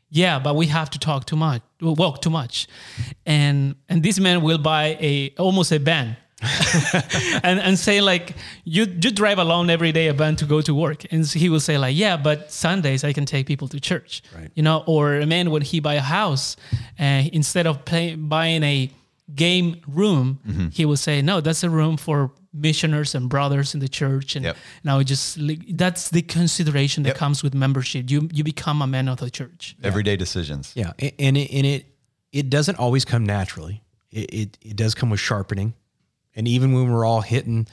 yeah, 0.09 0.38
but 0.38 0.56
we 0.56 0.66
have 0.66 0.88
to 0.90 0.98
talk 0.98 1.26
too 1.26 1.37
much, 1.37 1.62
walk 1.80 2.22
too 2.22 2.30
much, 2.30 2.68
and 3.26 3.74
and 3.88 4.02
this 4.02 4.18
man 4.18 4.40
will 4.40 4.59
buy 4.59 4.96
a 5.00 5.35
almost 5.38 5.72
a 5.72 5.78
van. 5.78 6.16
and 7.42 7.59
and 7.61 7.79
say 7.79 8.01
like 8.01 8.35
you 8.64 8.85
you 8.85 9.11
drive 9.11 9.38
alone 9.38 9.70
every 9.70 9.92
day 9.92 10.09
a 10.09 10.12
van 10.12 10.37
to 10.37 10.44
go 10.44 10.61
to 10.61 10.75
work 10.75 11.05
and 11.11 11.27
he 11.27 11.49
will 11.49 11.61
say 11.61 11.79
like 11.79 11.96
yeah 11.96 12.16
but 12.16 12.51
sundays 12.53 13.05
i 13.05 13.12
can 13.12 13.25
take 13.25 13.46
people 13.46 13.68
to 13.68 13.81
church 13.81 14.22
Right. 14.35 14.51
you 14.55 14.62
know 14.62 14.83
or 14.87 15.14
a 15.16 15.27
man 15.27 15.51
when 15.51 15.62
he 15.62 15.81
buy 15.81 15.94
a 15.94 16.01
house 16.03 16.57
uh, 17.01 17.22
instead 17.33 17.66
of 17.66 17.85
pay, 17.85 18.14
buying 18.16 18.62
a 18.62 18.90
game 19.35 19.81
room 19.88 20.70
he 20.72 20.85
will 20.85 20.96
say 20.96 21.22
no 21.22 21.40
that's 21.40 21.64
a 21.64 21.70
room 21.70 21.96
for 21.96 22.31
missioners 22.53 23.14
and 23.14 23.29
brothers 23.29 23.75
in 23.75 23.81
the 23.81 23.88
church 23.88 24.37
and 24.37 24.44
Yep. 24.44 24.57
now 24.85 24.99
it 25.01 25.05
just 25.05 25.37
like, 25.38 25.61
that's 25.77 26.11
the 26.11 26.22
consideration 26.22 27.03
that 27.05 27.11
Yep. 27.11 27.16
comes 27.18 27.42
with 27.42 27.55
membership 27.55 28.11
you 28.11 28.29
you 28.33 28.44
become 28.44 28.83
a 28.83 28.87
man 28.87 29.09
of 29.09 29.16
the 29.18 29.31
church 29.31 29.75
Everyday 29.83 30.16
decisions. 30.16 30.72
Yeah, 30.75 30.92
a- 31.01 31.14
and 31.20 31.37
it, 31.37 31.51
and 31.53 31.66
it 31.66 31.87
it 32.33 32.51
doesn't 32.51 32.79
always 32.79 33.05
come 33.05 33.25
naturally. 33.25 33.83
It, 34.11 34.33
it 34.35 34.59
it 34.62 34.77
does 34.77 34.94
come 34.94 35.11
with 35.11 35.20
sharpening, 35.20 35.75
and 36.37 36.46
even 36.46 36.72
when 36.72 36.92
we're 36.92 37.05
all 37.05 37.22
hitting, 37.22 37.66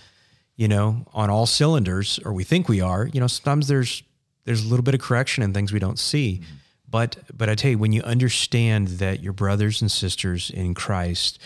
you 0.56 0.67
know, 0.67 1.06
on 1.13 1.30
all 1.30 1.45
cylinders, 1.45 2.19
or 2.26 2.34
we 2.34 2.43
think 2.43 2.67
we 2.67 2.82
are, 2.82 3.08
you 3.08 3.19
know, 3.19 3.28
sometimes 3.28 3.67
there's 3.67 4.04
there's 4.45 4.65
a 4.65 4.67
little 4.67 4.84
bit 4.84 4.95
of 4.95 5.02
correction 5.02 5.43
and 5.43 5.54
things 5.54 5.71
we 5.71 5.80
don't 5.80 5.99
see. 5.99 6.41
But 6.89 7.17
but 7.36 7.49
I 7.49 7.56
tell 7.56 7.71
you, 7.71 7.78
when 7.78 7.91
you 7.91 8.02
understand 8.02 8.88
that 8.99 9.21
your 9.21 9.34
brothers 9.34 9.82
and 9.82 9.91
sisters 9.91 10.49
in 10.49 10.73
Christ 10.73 11.39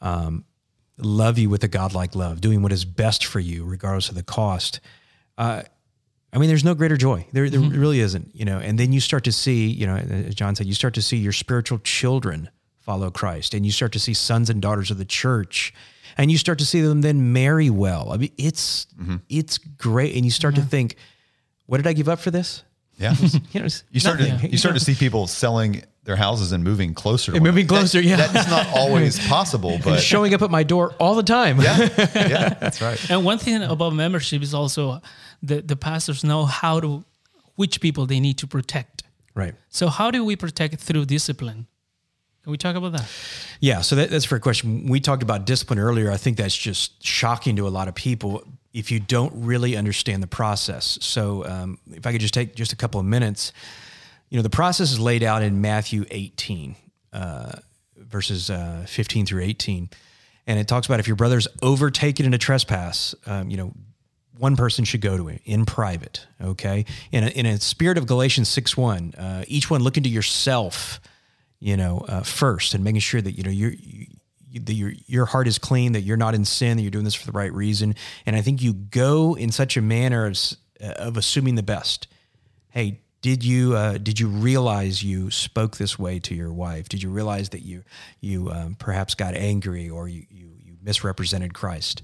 um, 0.00 0.44
love 0.98 1.38
you 1.38 1.48
with 1.48 1.64
a 1.64 1.68
godlike 1.68 2.14
love, 2.14 2.40
doing 2.40 2.62
what 2.62 2.72
is 2.72 2.84
best 2.84 3.24
for 3.24 3.40
you, 3.40 3.64
regardless 3.64 4.08
of 4.08 4.14
the 4.14 4.22
cost. 4.22 4.80
Uh, 5.38 5.62
I 6.32 6.38
mean, 6.38 6.48
there's 6.48 6.64
no 6.64 6.74
greater 6.74 6.96
joy. 6.96 7.26
There, 7.32 7.50
there 7.50 7.60
really 7.60 8.00
isn't, 8.00 8.34
you 8.34 8.44
know. 8.44 8.58
And 8.58 8.78
then 8.78 8.92
you 8.92 9.00
start 9.00 9.24
to 9.24 9.32
see, 9.32 9.66
you 9.66 9.86
know, 9.86 9.96
as 9.96 10.34
John 10.34 10.54
said, 10.54 10.66
you 10.66 10.74
start 10.74 10.94
to 10.94 11.02
see 11.02 11.18
your 11.18 11.32
spiritual 11.32 11.78
children 11.80 12.48
follow 12.78 13.10
Christ, 13.10 13.54
and 13.54 13.64
you 13.64 13.72
start 13.72 13.92
to 13.92 14.00
see 14.00 14.14
sons 14.14 14.50
and 14.50 14.60
daughters 14.60 14.90
of 14.90 14.98
the 14.98 15.04
church, 15.04 15.72
and 16.18 16.30
you 16.30 16.38
start 16.38 16.58
to 16.58 16.66
see 16.66 16.80
them 16.80 17.00
then 17.00 17.32
marry 17.32 17.70
well. 17.70 18.12
I 18.12 18.16
mean, 18.16 18.32
it's 18.38 18.86
mm-hmm. 19.00 19.16
it's 19.28 19.58
great, 19.58 20.14
and 20.16 20.24
you 20.24 20.30
start 20.30 20.54
to 20.56 20.62
think, 20.62 20.96
what 21.66 21.78
did 21.78 21.86
I 21.86 21.92
give 21.92 22.08
up 22.08 22.18
for 22.20 22.30
this? 22.30 22.62
Yeah. 22.98 23.14
You 23.52 23.60
know, 23.60 23.68
You 23.90 24.00
start 24.00 24.18
to 24.20 24.28
nothing. 24.28 24.52
you 24.52 24.58
start 24.58 24.74
to 24.74 24.80
see 24.80 24.94
people 24.94 25.26
selling 25.26 25.82
their 26.04 26.16
houses 26.16 26.52
and 26.52 26.62
moving 26.64 26.94
closer. 26.94 27.32
to 27.32 27.36
And 27.36 27.44
moving 27.44 27.66
closer, 27.66 28.00
That- 28.02 28.08
yeah. 28.08 28.16
That's 28.16 28.50
not 28.50 28.66
always 28.76 29.18
possible, 29.28 29.78
but 29.84 29.98
showing 30.00 30.34
up 30.34 30.42
at 30.42 30.50
my 30.50 30.62
door 30.64 30.94
all 30.98 31.14
the 31.14 31.22
time. 31.22 31.60
yeah, 31.60 31.78
yeah, 32.14 32.48
that's 32.60 32.80
right. 32.82 32.98
And 33.10 33.24
one 33.24 33.38
thing 33.38 33.62
about 33.62 33.92
membership 33.94 34.42
is 34.42 34.52
also 34.54 35.00
the, 35.42 35.62
the 35.62 35.76
pastors 35.76 36.22
know 36.24 36.44
how 36.44 36.80
to, 36.80 37.04
which 37.56 37.80
people 37.80 38.06
they 38.06 38.20
need 38.20 38.38
to 38.38 38.46
protect. 38.46 39.04
right. 39.34 39.54
So 39.68 39.88
how 39.88 40.10
do 40.10 40.24
we 40.24 40.36
protect 40.36 40.74
through 40.80 41.06
discipline? 41.06 41.66
Can 42.42 42.50
we 42.50 42.58
talk 42.58 42.74
about 42.74 42.92
that? 42.92 43.08
Yeah, 43.60 43.82
so 43.82 43.94
that, 43.96 44.10
that's 44.10 44.24
a 44.24 44.28
fair 44.28 44.40
question. 44.40 44.88
We 44.88 44.98
talked 44.98 45.22
about 45.22 45.44
discipline 45.46 45.78
earlier. 45.78 46.10
I 46.10 46.16
think 46.16 46.36
that's 46.36 46.56
just 46.56 47.02
shocking 47.04 47.54
to 47.56 47.68
a 47.68 47.70
lot 47.70 47.86
of 47.86 47.94
people 47.94 48.42
if 48.72 48.90
you 48.90 48.98
don't 48.98 49.32
really 49.36 49.76
understand 49.76 50.22
the 50.22 50.26
process. 50.28 50.98
So, 51.02 51.46
um, 51.46 51.78
if 51.92 52.06
I 52.06 52.12
could 52.12 52.20
just 52.20 52.34
take 52.34 52.56
just 52.56 52.72
a 52.72 52.76
couple 52.76 52.98
of 52.98 53.06
minutes, 53.06 53.52
you 54.28 54.38
know, 54.38 54.42
the 54.42 54.50
process 54.50 54.90
is 54.90 54.98
laid 54.98 55.22
out 55.22 55.42
in 55.42 55.60
Matthew 55.60 56.04
18, 56.10 56.74
uh, 57.12 57.52
verses 57.96 58.50
uh, 58.50 58.86
15 58.88 59.26
through 59.26 59.42
18. 59.42 59.90
And 60.46 60.58
it 60.58 60.66
talks 60.66 60.86
about 60.86 61.00
if 61.00 61.06
your 61.06 61.16
brother's 61.16 61.46
overtaken 61.60 62.26
in 62.26 62.34
a 62.34 62.38
trespass, 62.38 63.14
um, 63.26 63.50
you 63.50 63.56
know, 63.56 63.72
one 64.38 64.56
person 64.56 64.84
should 64.84 65.02
go 65.02 65.16
to 65.16 65.28
him 65.28 65.38
in 65.44 65.64
private. 65.64 66.26
Okay, 66.42 66.86
in 67.12 67.24
a, 67.24 67.28
in 67.28 67.46
a 67.46 67.60
spirit 67.60 67.98
of 67.98 68.06
Galatians 68.06 68.48
six 68.48 68.76
one, 68.76 69.14
uh, 69.16 69.44
each 69.46 69.70
one 69.70 69.82
look 69.82 69.96
into 69.96 70.08
yourself, 70.08 71.00
you 71.62 71.76
know, 71.76 72.04
uh, 72.08 72.22
first, 72.22 72.74
and 72.74 72.82
making 72.82 73.00
sure 73.00 73.22
that 73.22 73.32
you 73.32 73.44
know 73.44 73.50
you're, 73.50 73.70
you 73.70 74.06
that 74.54 74.74
your 74.74 74.92
your 75.06 75.26
heart 75.26 75.46
is 75.46 75.58
clean, 75.58 75.92
that 75.92 76.00
you're 76.00 76.16
not 76.16 76.34
in 76.34 76.44
sin, 76.44 76.76
that 76.76 76.82
you're 76.82 76.90
doing 76.90 77.04
this 77.04 77.14
for 77.14 77.26
the 77.26 77.38
right 77.38 77.52
reason. 77.52 77.94
And 78.26 78.34
I 78.34 78.42
think 78.42 78.60
you 78.60 78.72
go 78.72 79.34
in 79.36 79.52
such 79.52 79.76
a 79.76 79.80
manner 79.80 80.26
of, 80.26 80.38
uh, 80.82 80.86
of 80.96 81.16
assuming 81.16 81.54
the 81.54 81.62
best. 81.62 82.08
Hey, 82.70 83.00
did 83.20 83.44
you 83.44 83.76
uh, 83.76 83.98
did 83.98 84.18
you 84.18 84.26
realize 84.26 85.04
you 85.04 85.30
spoke 85.30 85.76
this 85.76 85.96
way 85.96 86.18
to 86.18 86.34
your 86.34 86.52
wife? 86.52 86.88
Did 86.88 87.00
you 87.00 87.10
realize 87.10 87.50
that 87.50 87.62
you 87.62 87.84
you 88.20 88.50
um, 88.50 88.74
perhaps 88.74 89.14
got 89.14 89.34
angry 89.34 89.88
or 89.88 90.08
you, 90.08 90.26
you 90.30 90.50
you 90.58 90.76
misrepresented 90.82 91.54
Christ? 91.54 92.02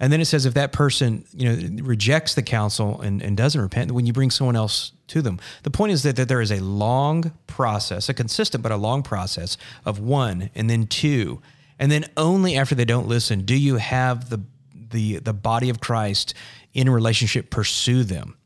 And 0.00 0.12
then 0.12 0.20
it 0.20 0.24
says 0.24 0.44
if 0.44 0.54
that 0.54 0.72
person, 0.72 1.24
you 1.32 1.48
know, 1.48 1.84
rejects 1.84 2.34
the 2.34 2.42
counsel 2.42 3.00
and, 3.00 3.22
and 3.22 3.36
doesn't 3.36 3.60
repent, 3.60 3.92
when 3.92 4.06
you 4.06 4.12
bring 4.12 4.30
someone 4.30 4.56
else 4.56 4.92
to 5.08 5.22
them. 5.22 5.38
The 5.62 5.70
point 5.70 5.92
is 5.92 6.02
that, 6.02 6.16
that 6.16 6.28
there 6.28 6.40
is 6.40 6.50
a 6.50 6.60
long 6.60 7.32
process, 7.46 8.08
a 8.08 8.14
consistent 8.14 8.62
but 8.62 8.72
a 8.72 8.76
long 8.76 9.02
process 9.02 9.56
of 9.84 10.00
one 10.00 10.50
and 10.54 10.68
then 10.68 10.86
two. 10.86 11.40
And 11.78 11.92
then 11.92 12.06
only 12.16 12.56
after 12.56 12.74
they 12.74 12.84
don't 12.84 13.08
listen 13.08 13.42
do 13.42 13.56
you 13.56 13.76
have 13.76 14.30
the 14.30 14.40
the 14.74 15.18
the 15.18 15.32
body 15.32 15.70
of 15.70 15.80
Christ 15.80 16.34
in 16.72 16.88
relationship 16.88 17.50
pursue 17.50 18.04
them. 18.04 18.36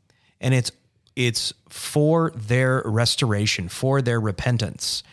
And 0.41 0.53
it's 0.53 0.71
it's 1.15 1.53
for 1.67 2.31
their 2.35 2.81
restoration, 2.85 3.69
for 3.69 4.01
their 4.01 4.19
repentance. 4.19 5.03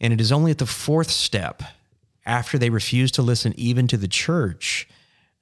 And 0.00 0.12
it 0.12 0.20
is 0.20 0.32
only 0.32 0.50
at 0.50 0.58
the 0.58 0.66
fourth 0.66 1.10
step, 1.10 1.62
after 2.24 2.58
they 2.58 2.70
refuse 2.70 3.10
to 3.12 3.22
listen 3.22 3.52
even 3.56 3.86
to 3.88 3.96
the 3.96 4.08
church, 4.08 4.88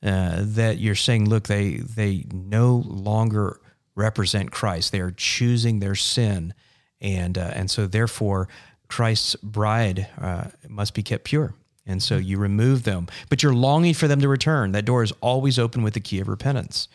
uh, 0.02 0.36
that 0.40 0.78
you're 0.78 0.94
saying, 0.94 1.28
look, 1.28 1.48
they 1.48 1.76
they 1.76 2.24
no 2.32 2.82
longer 2.86 3.60
represent 3.94 4.52
Christ. 4.52 4.92
They 4.92 5.00
are 5.00 5.10
choosing 5.10 5.80
their 5.80 5.94
sin, 5.94 6.54
and 7.00 7.36
uh, 7.36 7.50
and 7.54 7.70
so 7.70 7.86
therefore 7.86 8.48
Christ's 8.88 9.34
bride 9.36 10.08
uh, 10.20 10.44
must 10.68 10.94
be 10.94 11.02
kept 11.02 11.24
pure. 11.24 11.54
And 11.86 12.02
so 12.02 12.16
you 12.16 12.38
remove 12.38 12.82
them, 12.82 13.08
but 13.30 13.42
you're 13.42 13.54
longing 13.54 13.94
for 13.94 14.06
them 14.08 14.20
to 14.20 14.28
return. 14.28 14.72
That 14.72 14.84
door 14.84 15.02
is 15.02 15.12
always 15.22 15.58
open 15.58 15.82
with 15.82 15.94
the 15.94 16.00
key 16.00 16.20
of 16.20 16.28
repentance. 16.28 16.86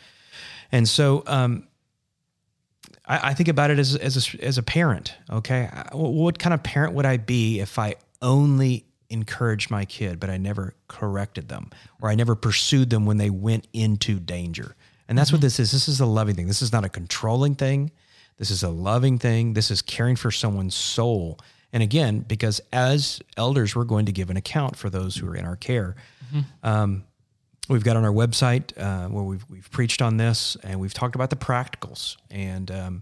And 0.72 0.88
so 0.88 1.24
um, 1.26 1.68
I, 3.06 3.30
I, 3.30 3.34
think 3.34 3.50
about 3.50 3.72
it 3.72 3.80
as, 3.80 3.96
as, 3.96 4.36
a, 4.36 4.44
as 4.44 4.60
a 4.60 4.64
parent. 4.64 5.16
Okay. 5.32 5.68
What 5.94 6.38
kind 6.38 6.54
of 6.54 6.62
parent 6.62 6.94
would 6.94 7.08
I 7.08 7.18
be 7.18 7.60
if 7.60 7.80
I 7.80 7.96
only 8.22 8.86
encouraged 9.10 9.72
my 9.72 9.86
kid, 9.86 10.20
but 10.20 10.30
I 10.30 10.38
never 10.38 10.76
corrected 10.88 11.50
them 11.50 11.70
or 12.02 12.10
I 12.10 12.16
never 12.16 12.36
pursued 12.36 12.90
them 12.90 13.06
when 13.06 13.18
they 13.18 13.30
went 13.30 13.68
into 13.74 14.20
danger? 14.20 14.76
And 15.08 15.18
that's 15.18 15.30
mm-hmm. 15.30 15.36
what 15.36 15.42
this 15.42 15.60
is. 15.60 15.72
This 15.72 15.88
is 15.88 16.00
a 16.00 16.06
loving 16.06 16.36
thing. 16.36 16.48
This 16.48 16.62
is 16.62 16.72
not 16.72 16.86
a 16.86 16.90
controlling 16.90 17.56
thing. 17.56 17.92
This 18.38 18.50
is 18.50 18.64
a 18.64 18.70
loving 18.70 19.20
thing. 19.20 19.54
This 19.54 19.70
is 19.70 19.82
caring 19.82 20.16
for 20.16 20.32
someone's 20.32 20.76
soul 20.76 21.40
and 21.74 21.82
again, 21.82 22.20
because 22.20 22.62
as 22.72 23.20
elders, 23.36 23.76
we're 23.76 23.84
going 23.84 24.06
to 24.06 24.12
give 24.12 24.30
an 24.30 24.38
account 24.38 24.76
for 24.76 24.92
those 24.92 25.16
who 25.16 25.28
are 25.28 25.36
in 25.36 25.44
our 25.44 25.56
care. 25.56 25.96
Mm-hmm. 26.28 26.68
Um, 26.68 27.04
we've 27.68 27.84
got 27.84 27.98
on 27.98 28.06
our 28.06 28.12
website 28.12 28.78
uh, 28.78 29.10
where 29.10 29.24
we've, 29.24 29.44
we've 29.50 29.70
preached 29.72 30.02
on 30.02 30.18
this 30.18 30.56
and 30.62 30.80
we've 30.80 30.94
talked 30.94 31.16
about 31.16 31.32
the 31.32 31.36
practicals. 31.36 32.18
And, 32.30 32.70
um, 32.70 33.02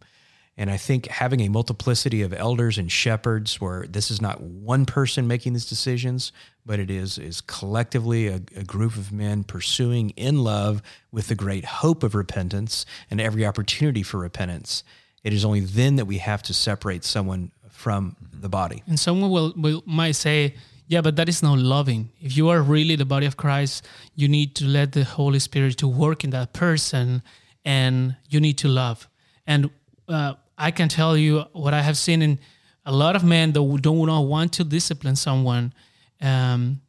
and 0.61 0.69
I 0.69 0.77
think 0.77 1.07
having 1.07 1.39
a 1.39 1.49
multiplicity 1.49 2.21
of 2.21 2.33
elders 2.33 2.77
and 2.77 2.91
shepherds 2.91 3.59
where 3.59 3.87
this 3.87 4.11
is 4.11 4.21
not 4.21 4.41
one 4.41 4.85
person 4.85 5.27
making 5.27 5.53
these 5.53 5.65
decisions, 5.65 6.31
but 6.67 6.79
it 6.79 6.91
is, 6.91 7.17
is 7.17 7.41
collectively 7.41 8.27
a, 8.27 8.35
a 8.55 8.63
group 8.63 8.95
of 8.95 9.11
men 9.11 9.43
pursuing 9.43 10.11
in 10.11 10.43
love 10.43 10.83
with 11.11 11.29
the 11.29 11.33
great 11.33 11.65
hope 11.65 12.03
of 12.03 12.13
repentance 12.13 12.85
and 13.09 13.19
every 13.19 13.43
opportunity 13.43 14.03
for 14.03 14.19
repentance. 14.19 14.83
It 15.23 15.33
is 15.33 15.43
only 15.43 15.61
then 15.61 15.95
that 15.95 16.05
we 16.05 16.19
have 16.19 16.43
to 16.43 16.53
separate 16.53 17.03
someone 17.05 17.51
from 17.71 18.15
the 18.31 18.47
body. 18.47 18.83
And 18.85 18.99
someone 18.99 19.31
will, 19.31 19.53
will 19.57 19.81
might 19.87 20.15
say, 20.15 20.53
yeah, 20.85 21.01
but 21.01 21.15
that 21.15 21.27
is 21.27 21.41
not 21.41 21.57
loving. 21.57 22.11
If 22.21 22.37
you 22.37 22.49
are 22.49 22.61
really 22.61 22.95
the 22.95 23.05
body 23.05 23.25
of 23.25 23.35
Christ, 23.35 23.83
you 24.13 24.27
need 24.27 24.53
to 24.57 24.65
let 24.65 24.91
the 24.91 25.05
Holy 25.05 25.39
Spirit 25.39 25.79
to 25.79 25.87
work 25.87 26.23
in 26.23 26.29
that 26.29 26.53
person, 26.53 27.23
and 27.65 28.15
you 28.29 28.39
need 28.39 28.59
to 28.59 28.67
love. 28.67 29.09
And 29.47 29.71
uh, 30.07 30.35
I 30.61 30.69
can 30.69 30.89
tell 30.89 31.17
you 31.17 31.43
what 31.53 31.73
I 31.73 31.81
have 31.81 31.97
seen 31.97 32.21
in 32.21 32.39
a 32.85 32.91
lot 32.91 33.15
of 33.15 33.23
men 33.23 33.51
that 33.53 33.81
don't 33.81 34.27
want 34.27 34.53
to 34.53 34.63
discipline 34.63 35.15
someone. 35.15 35.73
Um, 36.21 36.81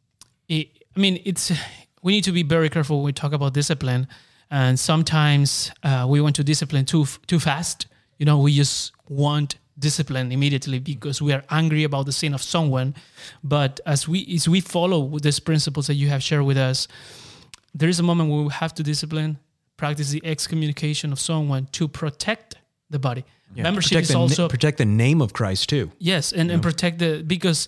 it, 0.47 0.67
I 0.95 0.99
mean, 0.99 1.19
it's 1.25 1.51
we 2.03 2.11
need 2.11 2.23
to 2.25 2.31
be 2.31 2.43
very 2.43 2.69
careful 2.69 2.97
when 2.97 3.05
we 3.05 3.13
talk 3.13 3.33
about 3.33 3.53
discipline. 3.53 4.07
And 4.51 4.79
sometimes 4.79 5.71
uh, 5.81 6.05
we 6.07 6.21
want 6.21 6.35
to 6.35 6.43
discipline 6.43 6.85
too 6.85 7.05
too 7.25 7.39
fast. 7.39 7.87
You 8.19 8.27
know, 8.27 8.37
we 8.37 8.53
just 8.53 8.91
want 9.09 9.55
discipline 9.79 10.31
immediately 10.31 10.77
because 10.77 11.19
we 11.19 11.33
are 11.33 11.43
angry 11.49 11.83
about 11.83 12.05
the 12.05 12.11
sin 12.11 12.35
of 12.35 12.43
someone. 12.43 12.93
But 13.43 13.79
as 13.87 14.07
we 14.07 14.35
as 14.35 14.47
we 14.47 14.61
follow 14.61 15.17
these 15.17 15.39
principles 15.39 15.87
that 15.87 15.95
you 15.95 16.09
have 16.09 16.21
shared 16.21 16.43
with 16.43 16.57
us, 16.57 16.87
there 17.73 17.89
is 17.89 17.99
a 17.99 18.03
moment 18.03 18.29
where 18.29 18.43
we 18.43 18.51
have 18.51 18.75
to 18.75 18.83
discipline, 18.83 19.39
practice 19.77 20.11
the 20.11 20.23
excommunication 20.23 21.11
of 21.11 21.19
someone 21.19 21.65
to 21.71 21.87
protect 21.87 22.55
the 22.91 22.99
body. 22.99 23.25
Yeah. 23.55 23.63
Membership 23.63 24.01
is 24.01 24.15
also 24.15 24.47
protect 24.47 24.77
the 24.77 24.85
name 24.85 25.21
of 25.21 25.33
Christ 25.33 25.69
too. 25.69 25.91
Yes, 25.99 26.33
and, 26.33 26.51
and 26.51 26.61
protect 26.61 26.99
the 26.99 27.23
because 27.25 27.67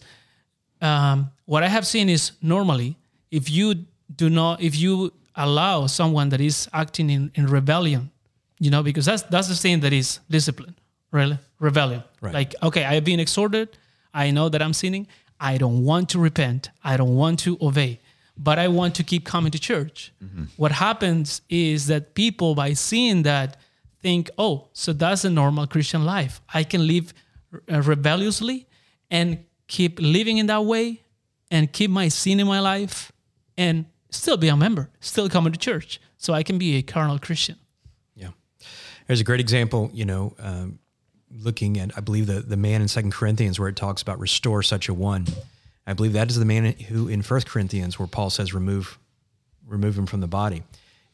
um, 0.81 1.31
what 1.45 1.63
I 1.63 1.67
have 1.67 1.85
seen 1.85 2.09
is 2.09 2.31
normally 2.41 2.97
if 3.31 3.49
you 3.49 3.85
do 4.15 4.29
not 4.29 4.61
if 4.61 4.75
you 4.75 5.13
allow 5.35 5.87
someone 5.87 6.29
that 6.29 6.41
is 6.41 6.67
acting 6.73 7.09
in, 7.09 7.31
in 7.35 7.45
rebellion, 7.47 8.11
you 8.59 8.71
know, 8.71 8.83
because 8.83 9.05
that's 9.05 9.23
that's 9.23 9.47
the 9.47 9.55
thing 9.55 9.81
that 9.81 9.93
is 9.93 10.19
discipline 10.29 10.75
really 11.15 11.39
rebellion 11.59 12.03
right. 12.21 12.33
like 12.33 12.53
okay 12.61 12.83
i 12.83 12.93
have 12.93 13.05
been 13.05 13.19
exhorted 13.19 13.77
i 14.13 14.29
know 14.31 14.49
that 14.49 14.61
i'm 14.61 14.73
sinning 14.73 15.07
i 15.39 15.57
don't 15.57 15.83
want 15.83 16.09
to 16.09 16.19
repent 16.19 16.69
i 16.83 16.97
don't 16.97 17.15
want 17.15 17.39
to 17.39 17.57
obey 17.61 17.99
but 18.37 18.59
i 18.59 18.67
want 18.67 18.93
to 18.93 19.03
keep 19.03 19.23
coming 19.23 19.51
to 19.51 19.59
church 19.59 20.11
mm-hmm. 20.23 20.43
what 20.57 20.73
happens 20.73 21.41
is 21.49 21.87
that 21.87 22.13
people 22.15 22.53
by 22.53 22.73
seeing 22.73 23.23
that 23.23 23.57
think 24.05 24.29
oh 24.37 24.67
so 24.73 24.93
that's 24.93 25.23
a 25.25 25.29
normal 25.29 25.65
christian 25.65 26.05
life 26.05 26.39
i 26.53 26.63
can 26.71 26.85
live 26.85 27.13
uh, 27.71 27.81
rebelliously 27.81 28.67
and 29.09 29.29
keep 29.67 29.99
living 29.99 30.37
in 30.37 30.45
that 30.45 30.63
way 30.63 31.01
and 31.49 31.73
keep 31.77 31.89
my 31.89 32.07
sin 32.07 32.39
in 32.39 32.47
my 32.55 32.59
life 32.59 33.11
and 33.57 33.85
still 34.11 34.37
be 34.37 34.47
a 34.47 34.57
member 34.65 34.89
still 34.99 35.27
coming 35.35 35.51
to 35.51 35.59
church 35.59 35.99
so 36.17 36.33
i 36.33 36.43
can 36.43 36.57
be 36.57 36.75
a 36.75 36.81
carnal 36.81 37.17
christian 37.17 37.57
yeah 38.15 38.29
there's 39.07 39.21
a 39.21 39.29
great 39.29 39.39
example 39.39 39.89
you 39.93 40.05
know 40.05 40.35
um, 40.39 40.79
looking 41.43 41.79
at, 41.79 41.91
I 41.97 42.01
believe, 42.01 42.27
the, 42.27 42.41
the 42.41 42.57
man 42.57 42.81
in 42.81 42.87
Second 42.87 43.13
Corinthians 43.13 43.59
where 43.59 43.69
it 43.69 43.75
talks 43.75 44.01
about 44.01 44.19
restore 44.19 44.63
such 44.63 44.89
a 44.89 44.93
one. 44.93 45.25
I 45.87 45.93
believe 45.93 46.13
that 46.13 46.29
is 46.29 46.37
the 46.37 46.45
man 46.45 46.65
who 46.73 47.07
in 47.07 47.21
First 47.21 47.47
Corinthians 47.47 47.99
where 47.99 48.07
Paul 48.07 48.29
says 48.29 48.53
remove 48.53 48.97
remove 49.67 49.97
him 49.97 50.05
from 50.05 50.21
the 50.21 50.27
body. 50.27 50.63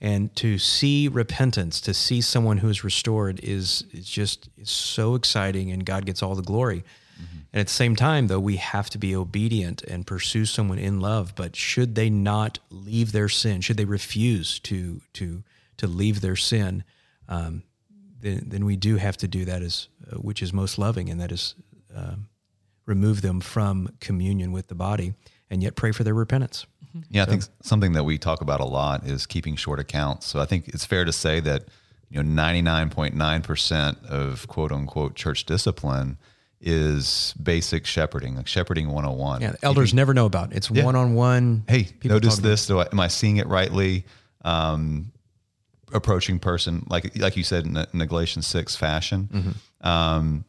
And 0.02 0.36
to 0.38 0.58
see 0.58 1.08
repentance, 1.08 1.80
to 1.82 1.94
see 1.94 2.22
someone 2.22 2.58
who 2.58 2.70
is 2.70 2.84
restored 2.84 3.40
is 3.44 3.84
is 3.92 4.10
just 4.10 4.50
is 4.58 4.70
so 4.70 5.16
exciting 5.16 5.72
and 5.72 5.86
God 5.86 6.06
gets 6.06 6.24
all 6.24 6.34
the 6.34 6.42
glory. 6.42 6.84
Mm-hmm. 7.22 7.38
And 7.54 7.60
at 7.60 7.68
the 7.68 7.74
same 7.74 7.96
time, 7.96 8.26
though, 8.26 8.40
we 8.40 8.56
have 8.56 8.90
to 8.90 8.98
be 8.98 9.16
obedient 9.16 9.84
and 9.84 10.08
pursue 10.08 10.46
someone 10.46 10.80
in 10.80 11.00
love. 11.00 11.34
But 11.36 11.56
should 11.56 11.94
they 11.94 12.10
not 12.10 12.58
leave 12.72 13.12
their 13.12 13.30
sin, 13.30 13.62
should 13.62 13.78
they 13.78 13.86
refuse 13.86 14.60
to 14.62 15.02
to 15.14 15.44
to 15.78 15.88
leave 15.88 16.22
their 16.22 16.36
sin, 16.36 16.84
um, 17.28 17.64
then, 18.22 18.44
then 18.48 18.66
we 18.66 18.76
do 18.76 18.98
have 18.98 19.18
to 19.18 19.28
do 19.28 19.46
that 19.46 19.62
as 19.62 19.88
uh, 20.12 20.18
which 20.18 20.42
is 20.42 20.54
most 20.54 20.78
loving, 20.78 21.10
and 21.10 21.20
that 21.20 21.32
is 21.32 21.56
uh, 21.96 22.16
remove 22.86 23.22
them 23.22 23.40
from 23.40 23.96
communion 24.00 24.52
with 24.52 24.68
the 24.68 24.76
body, 24.76 25.14
and 25.50 25.62
yet 25.64 25.76
pray 25.76 25.92
for 25.92 26.04
their 26.04 26.14
repentance. 26.14 26.66
Yeah, 27.10 27.24
I 27.24 27.26
think 27.26 27.44
something 27.62 27.94
that 27.94 28.04
we 28.04 28.18
talk 28.18 28.42
about 28.42 28.60
a 28.60 28.66
lot 28.66 29.06
is 29.06 29.26
keeping 29.26 29.56
short 29.56 29.80
accounts. 29.80 30.28
So 30.28 30.40
I 30.40 30.46
think 30.46 30.68
it's 30.70 30.86
fair 30.86 31.06
to 31.06 31.14
say 31.14 31.40
that 31.42 31.66
you 32.10 32.22
know 32.22 32.30
ninety 32.30 32.62
nine 32.62 32.90
point 32.90 33.16
nine 33.16 33.42
percent 33.42 33.98
of 34.06 34.48
quote 34.48 34.72
unquote 34.72 35.16
church 35.16 35.46
discipline 35.46 36.18
is 36.62 37.34
basic 37.42 37.86
shepherding, 37.86 38.36
like 38.36 38.48
shepherding 38.48 38.88
101. 38.88 39.42
Yeah, 39.42 39.54
elders 39.64 39.90
can, 39.90 39.98
never 39.98 40.14
know 40.14 40.28
about. 40.28 40.52
It. 40.52 40.58
It's 40.58 40.70
one 40.70 40.96
on 40.96 41.16
one. 41.16 41.64
Hey, 41.68 41.88
notice 42.04 42.38
this. 42.38 42.68
Do 42.68 42.80
I, 42.80 42.88
am 42.92 43.00
I 43.00 43.08
seeing 43.08 43.38
it 43.38 43.48
rightly? 43.48 44.06
Um, 44.44 45.12
approaching 45.94 46.40
person, 46.40 46.86
like 46.90 47.18
like 47.18 47.36
you 47.36 47.44
said 47.44 47.66
in 47.66 47.74
the, 47.74 47.88
in 47.94 48.00
the 48.00 48.06
Galatians 48.06 48.48
six 48.48 48.76
fashion, 48.76 49.30
mm-hmm. 49.32 49.88
um, 49.88 50.46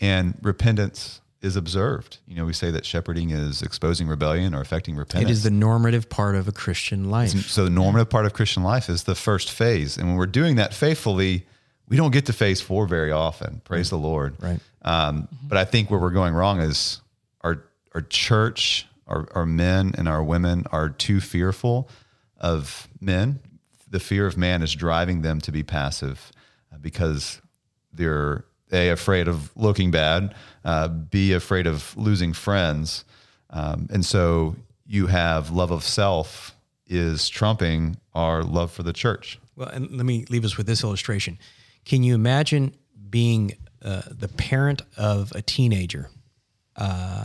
and 0.00 0.36
repentance 0.42 1.20
is 1.44 1.56
observed. 1.56 2.18
You 2.26 2.36
know, 2.36 2.44
we 2.44 2.52
say 2.52 2.70
that 2.70 2.86
shepherding 2.86 3.30
is 3.30 3.62
exposing 3.62 4.08
rebellion 4.08 4.54
or 4.54 4.60
affecting 4.60 4.96
repentance. 4.96 5.30
It 5.30 5.32
is 5.32 5.42
the 5.42 5.50
normative 5.50 6.08
part 6.08 6.34
of 6.34 6.48
a 6.48 6.52
Christian 6.52 7.10
life. 7.10 7.30
So 7.48 7.64
the 7.64 7.70
normative 7.70 8.10
part 8.10 8.26
of 8.26 8.32
Christian 8.32 8.62
life 8.62 8.88
is 8.88 9.04
the 9.04 9.14
first 9.14 9.50
phase, 9.50 9.96
and 9.96 10.08
when 10.08 10.16
we're 10.16 10.26
doing 10.26 10.56
that 10.56 10.74
faithfully, 10.74 11.46
we 11.88 11.96
don't 11.96 12.12
get 12.12 12.26
to 12.26 12.32
phase 12.32 12.60
four 12.60 12.86
very 12.86 13.12
often. 13.12 13.60
Praise 13.64 13.92
right. 13.92 13.98
the 13.98 14.06
Lord. 14.06 14.36
Right. 14.40 14.60
Um, 14.82 15.22
mm-hmm. 15.22 15.48
But 15.48 15.58
I 15.58 15.64
think 15.64 15.90
where 15.90 16.00
we're 16.00 16.10
going 16.10 16.34
wrong 16.34 16.60
is 16.60 17.00
our 17.42 17.62
our 17.94 18.02
church, 18.02 18.86
our, 19.06 19.28
our 19.34 19.46
men 19.46 19.92
and 19.96 20.08
our 20.08 20.22
women 20.22 20.66
are 20.72 20.88
too 20.88 21.20
fearful 21.20 21.88
of 22.40 22.88
men 23.00 23.38
the 23.94 24.00
fear 24.00 24.26
of 24.26 24.36
man 24.36 24.60
is 24.60 24.74
driving 24.74 25.22
them 25.22 25.40
to 25.40 25.52
be 25.52 25.62
passive 25.62 26.32
uh, 26.72 26.78
because 26.78 27.40
they're 27.92 28.44
a 28.74 28.90
afraid 28.90 29.28
of 29.28 29.50
looking 29.56 29.90
bad, 29.90 30.34
uh, 30.64 30.88
b 30.88 31.32
afraid 31.32 31.66
of 31.66 31.96
losing 31.96 32.32
friends, 32.32 33.04
um, 33.50 33.88
and 33.90 34.04
so 34.04 34.56
you 34.86 35.06
have 35.06 35.50
love 35.50 35.70
of 35.70 35.84
self 35.84 36.54
is 36.86 37.28
trumping 37.28 37.96
our 38.14 38.42
love 38.42 38.70
for 38.70 38.82
the 38.82 38.92
church. 38.92 39.38
Well, 39.56 39.68
and 39.68 39.90
let 39.90 40.04
me 40.04 40.24
leave 40.28 40.44
us 40.44 40.56
with 40.56 40.66
this 40.66 40.82
illustration. 40.82 41.38
Can 41.84 42.02
you 42.02 42.14
imagine 42.14 42.74
being 43.08 43.56
uh, 43.82 44.02
the 44.10 44.28
parent 44.28 44.82
of 44.96 45.32
a 45.32 45.42
teenager 45.42 46.10
uh, 46.76 47.24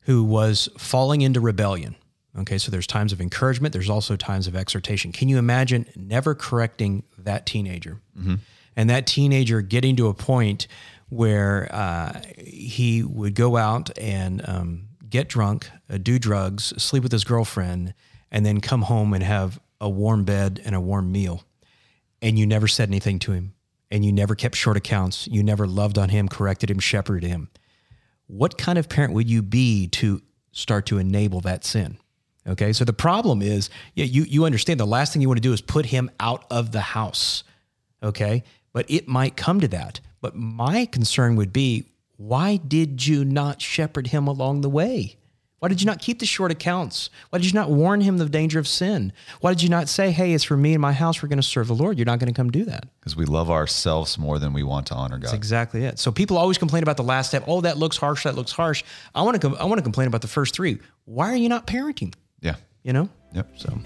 who 0.00 0.24
was 0.24 0.68
falling 0.78 1.20
into 1.20 1.40
rebellion? 1.40 1.96
Okay, 2.38 2.56
so 2.56 2.70
there's 2.70 2.86
times 2.86 3.12
of 3.12 3.20
encouragement, 3.20 3.74
there's 3.74 3.90
also 3.90 4.16
times 4.16 4.46
of 4.46 4.56
exhortation. 4.56 5.12
Can 5.12 5.28
you 5.28 5.36
imagine 5.36 5.86
never 5.94 6.34
correcting 6.34 7.02
that 7.18 7.44
teenager? 7.44 8.00
Mm-hmm. 8.18 8.36
And 8.76 8.88
that 8.90 9.06
teenager 9.06 9.60
getting 9.60 9.96
to 9.96 10.08
a 10.08 10.14
point 10.14 10.66
where 11.08 11.68
uh, 11.70 12.20
he 12.38 13.02
would 13.02 13.34
go 13.34 13.56
out 13.56 13.96
and 13.98 14.46
um, 14.48 14.88
get 15.08 15.28
drunk, 15.28 15.70
uh, 15.90 15.98
do 15.98 16.18
drugs, 16.18 16.72
sleep 16.82 17.02
with 17.02 17.12
his 17.12 17.24
girlfriend, 17.24 17.92
and 18.30 18.46
then 18.46 18.60
come 18.60 18.82
home 18.82 19.12
and 19.12 19.22
have 19.22 19.60
a 19.80 19.90
warm 19.90 20.24
bed 20.24 20.60
and 20.64 20.74
a 20.74 20.80
warm 20.80 21.12
meal. 21.12 21.44
And 22.22 22.38
you 22.38 22.46
never 22.46 22.66
said 22.66 22.88
anything 22.88 23.18
to 23.20 23.32
him, 23.32 23.52
and 23.90 24.04
you 24.04 24.12
never 24.12 24.34
kept 24.34 24.56
short 24.56 24.76
accounts. 24.76 25.28
You 25.30 25.42
never 25.42 25.66
loved 25.66 25.98
on 25.98 26.08
him, 26.08 26.28
corrected 26.28 26.70
him, 26.70 26.78
shepherded 26.78 27.28
him. 27.28 27.50
What 28.26 28.56
kind 28.56 28.78
of 28.78 28.88
parent 28.88 29.12
would 29.12 29.28
you 29.28 29.42
be 29.42 29.88
to 29.88 30.22
start 30.52 30.86
to 30.86 30.98
enable 30.98 31.40
that 31.42 31.64
sin? 31.64 31.98
Okay. 32.46 32.72
So 32.72 32.84
the 32.84 32.92
problem 32.92 33.42
is, 33.42 33.70
yeah, 33.94 34.06
you, 34.06 34.22
you 34.22 34.44
understand 34.44 34.80
the 34.80 34.86
last 34.86 35.12
thing 35.12 35.20
you 35.20 35.28
want 35.28 35.38
to 35.38 35.42
do 35.42 35.52
is 35.52 35.60
put 35.60 35.86
him 35.86 36.10
out 36.18 36.44
of 36.50 36.72
the 36.72 36.80
house. 36.80 37.44
Okay. 38.02 38.44
But 38.72 38.90
it 38.90 39.08
might 39.08 39.36
come 39.36 39.60
to 39.60 39.68
that. 39.68 40.00
But 40.20 40.34
my 40.36 40.86
concern 40.86 41.36
would 41.36 41.52
be 41.52 41.86
why 42.16 42.56
did 42.56 43.06
you 43.06 43.24
not 43.24 43.60
shepherd 43.60 44.08
him 44.08 44.26
along 44.26 44.60
the 44.60 44.70
way? 44.70 45.16
Why 45.62 45.68
did 45.68 45.80
you 45.80 45.86
not 45.86 46.00
keep 46.00 46.18
the 46.18 46.26
short 46.26 46.50
accounts? 46.50 47.08
Why 47.30 47.38
did 47.38 47.46
you 47.46 47.52
not 47.52 47.70
warn 47.70 48.00
him 48.00 48.14
of 48.14 48.18
the 48.18 48.28
danger 48.28 48.58
of 48.58 48.66
sin? 48.66 49.12
Why 49.40 49.52
did 49.52 49.62
you 49.62 49.68
not 49.68 49.88
say, 49.88 50.10
hey, 50.10 50.32
it's 50.32 50.42
for 50.42 50.56
me 50.56 50.74
and 50.74 50.82
my 50.82 50.92
house, 50.92 51.22
we're 51.22 51.28
going 51.28 51.38
to 51.38 51.42
serve 51.42 51.68
the 51.68 51.74
Lord? 51.74 51.98
You're 51.98 52.04
not 52.04 52.18
going 52.18 52.32
to 52.32 52.36
come 52.36 52.50
do 52.50 52.64
that. 52.64 52.88
Because 52.98 53.14
we 53.14 53.26
love 53.26 53.48
ourselves 53.48 54.18
more 54.18 54.40
than 54.40 54.52
we 54.52 54.64
want 54.64 54.88
to 54.88 54.94
honor 54.94 55.18
God. 55.18 55.26
That's 55.26 55.34
exactly 55.34 55.84
it. 55.84 56.00
So 56.00 56.10
people 56.10 56.36
always 56.36 56.58
complain 56.58 56.82
about 56.82 56.96
the 56.96 57.04
last 57.04 57.28
step. 57.28 57.44
Oh, 57.46 57.60
that 57.60 57.78
looks 57.78 57.96
harsh. 57.96 58.24
That 58.24 58.34
looks 58.34 58.50
harsh. 58.50 58.82
I 59.14 59.22
want 59.22 59.40
to. 59.40 59.48
Com- 59.48 59.56
I 59.60 59.64
want 59.66 59.78
to 59.78 59.84
complain 59.84 60.08
about 60.08 60.22
the 60.22 60.26
first 60.26 60.52
three. 60.52 60.80
Why 61.04 61.32
are 61.32 61.36
you 61.36 61.48
not 61.48 61.68
parenting? 61.68 62.12
Yeah. 62.40 62.56
You 62.82 62.92
know. 62.92 63.08
Yep. 63.32 63.52
So, 63.56 63.78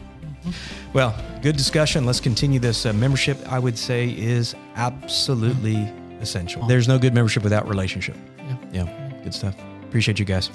well, 0.92 1.14
good 1.42 1.56
discussion. 1.56 2.04
Let's 2.06 2.20
continue 2.20 2.59
this. 2.59 2.87
Uh, 2.87 2.92
membership, 2.92 3.38
I 3.48 3.59
would 3.59 3.78
say, 3.78 4.11
is 4.11 4.54
absolutely 4.76 5.88
essential. 6.20 6.66
There's 6.66 6.88
no 6.88 6.98
good 6.98 7.14
membership 7.14 7.42
without 7.42 7.68
relationship. 7.68 8.16
Yeah. 8.38 8.56
Yeah. 8.72 9.12
Good 9.22 9.35
stuff. 9.35 9.54
Appreciate 9.85 10.18
you 10.18 10.24
guys. 10.24 10.50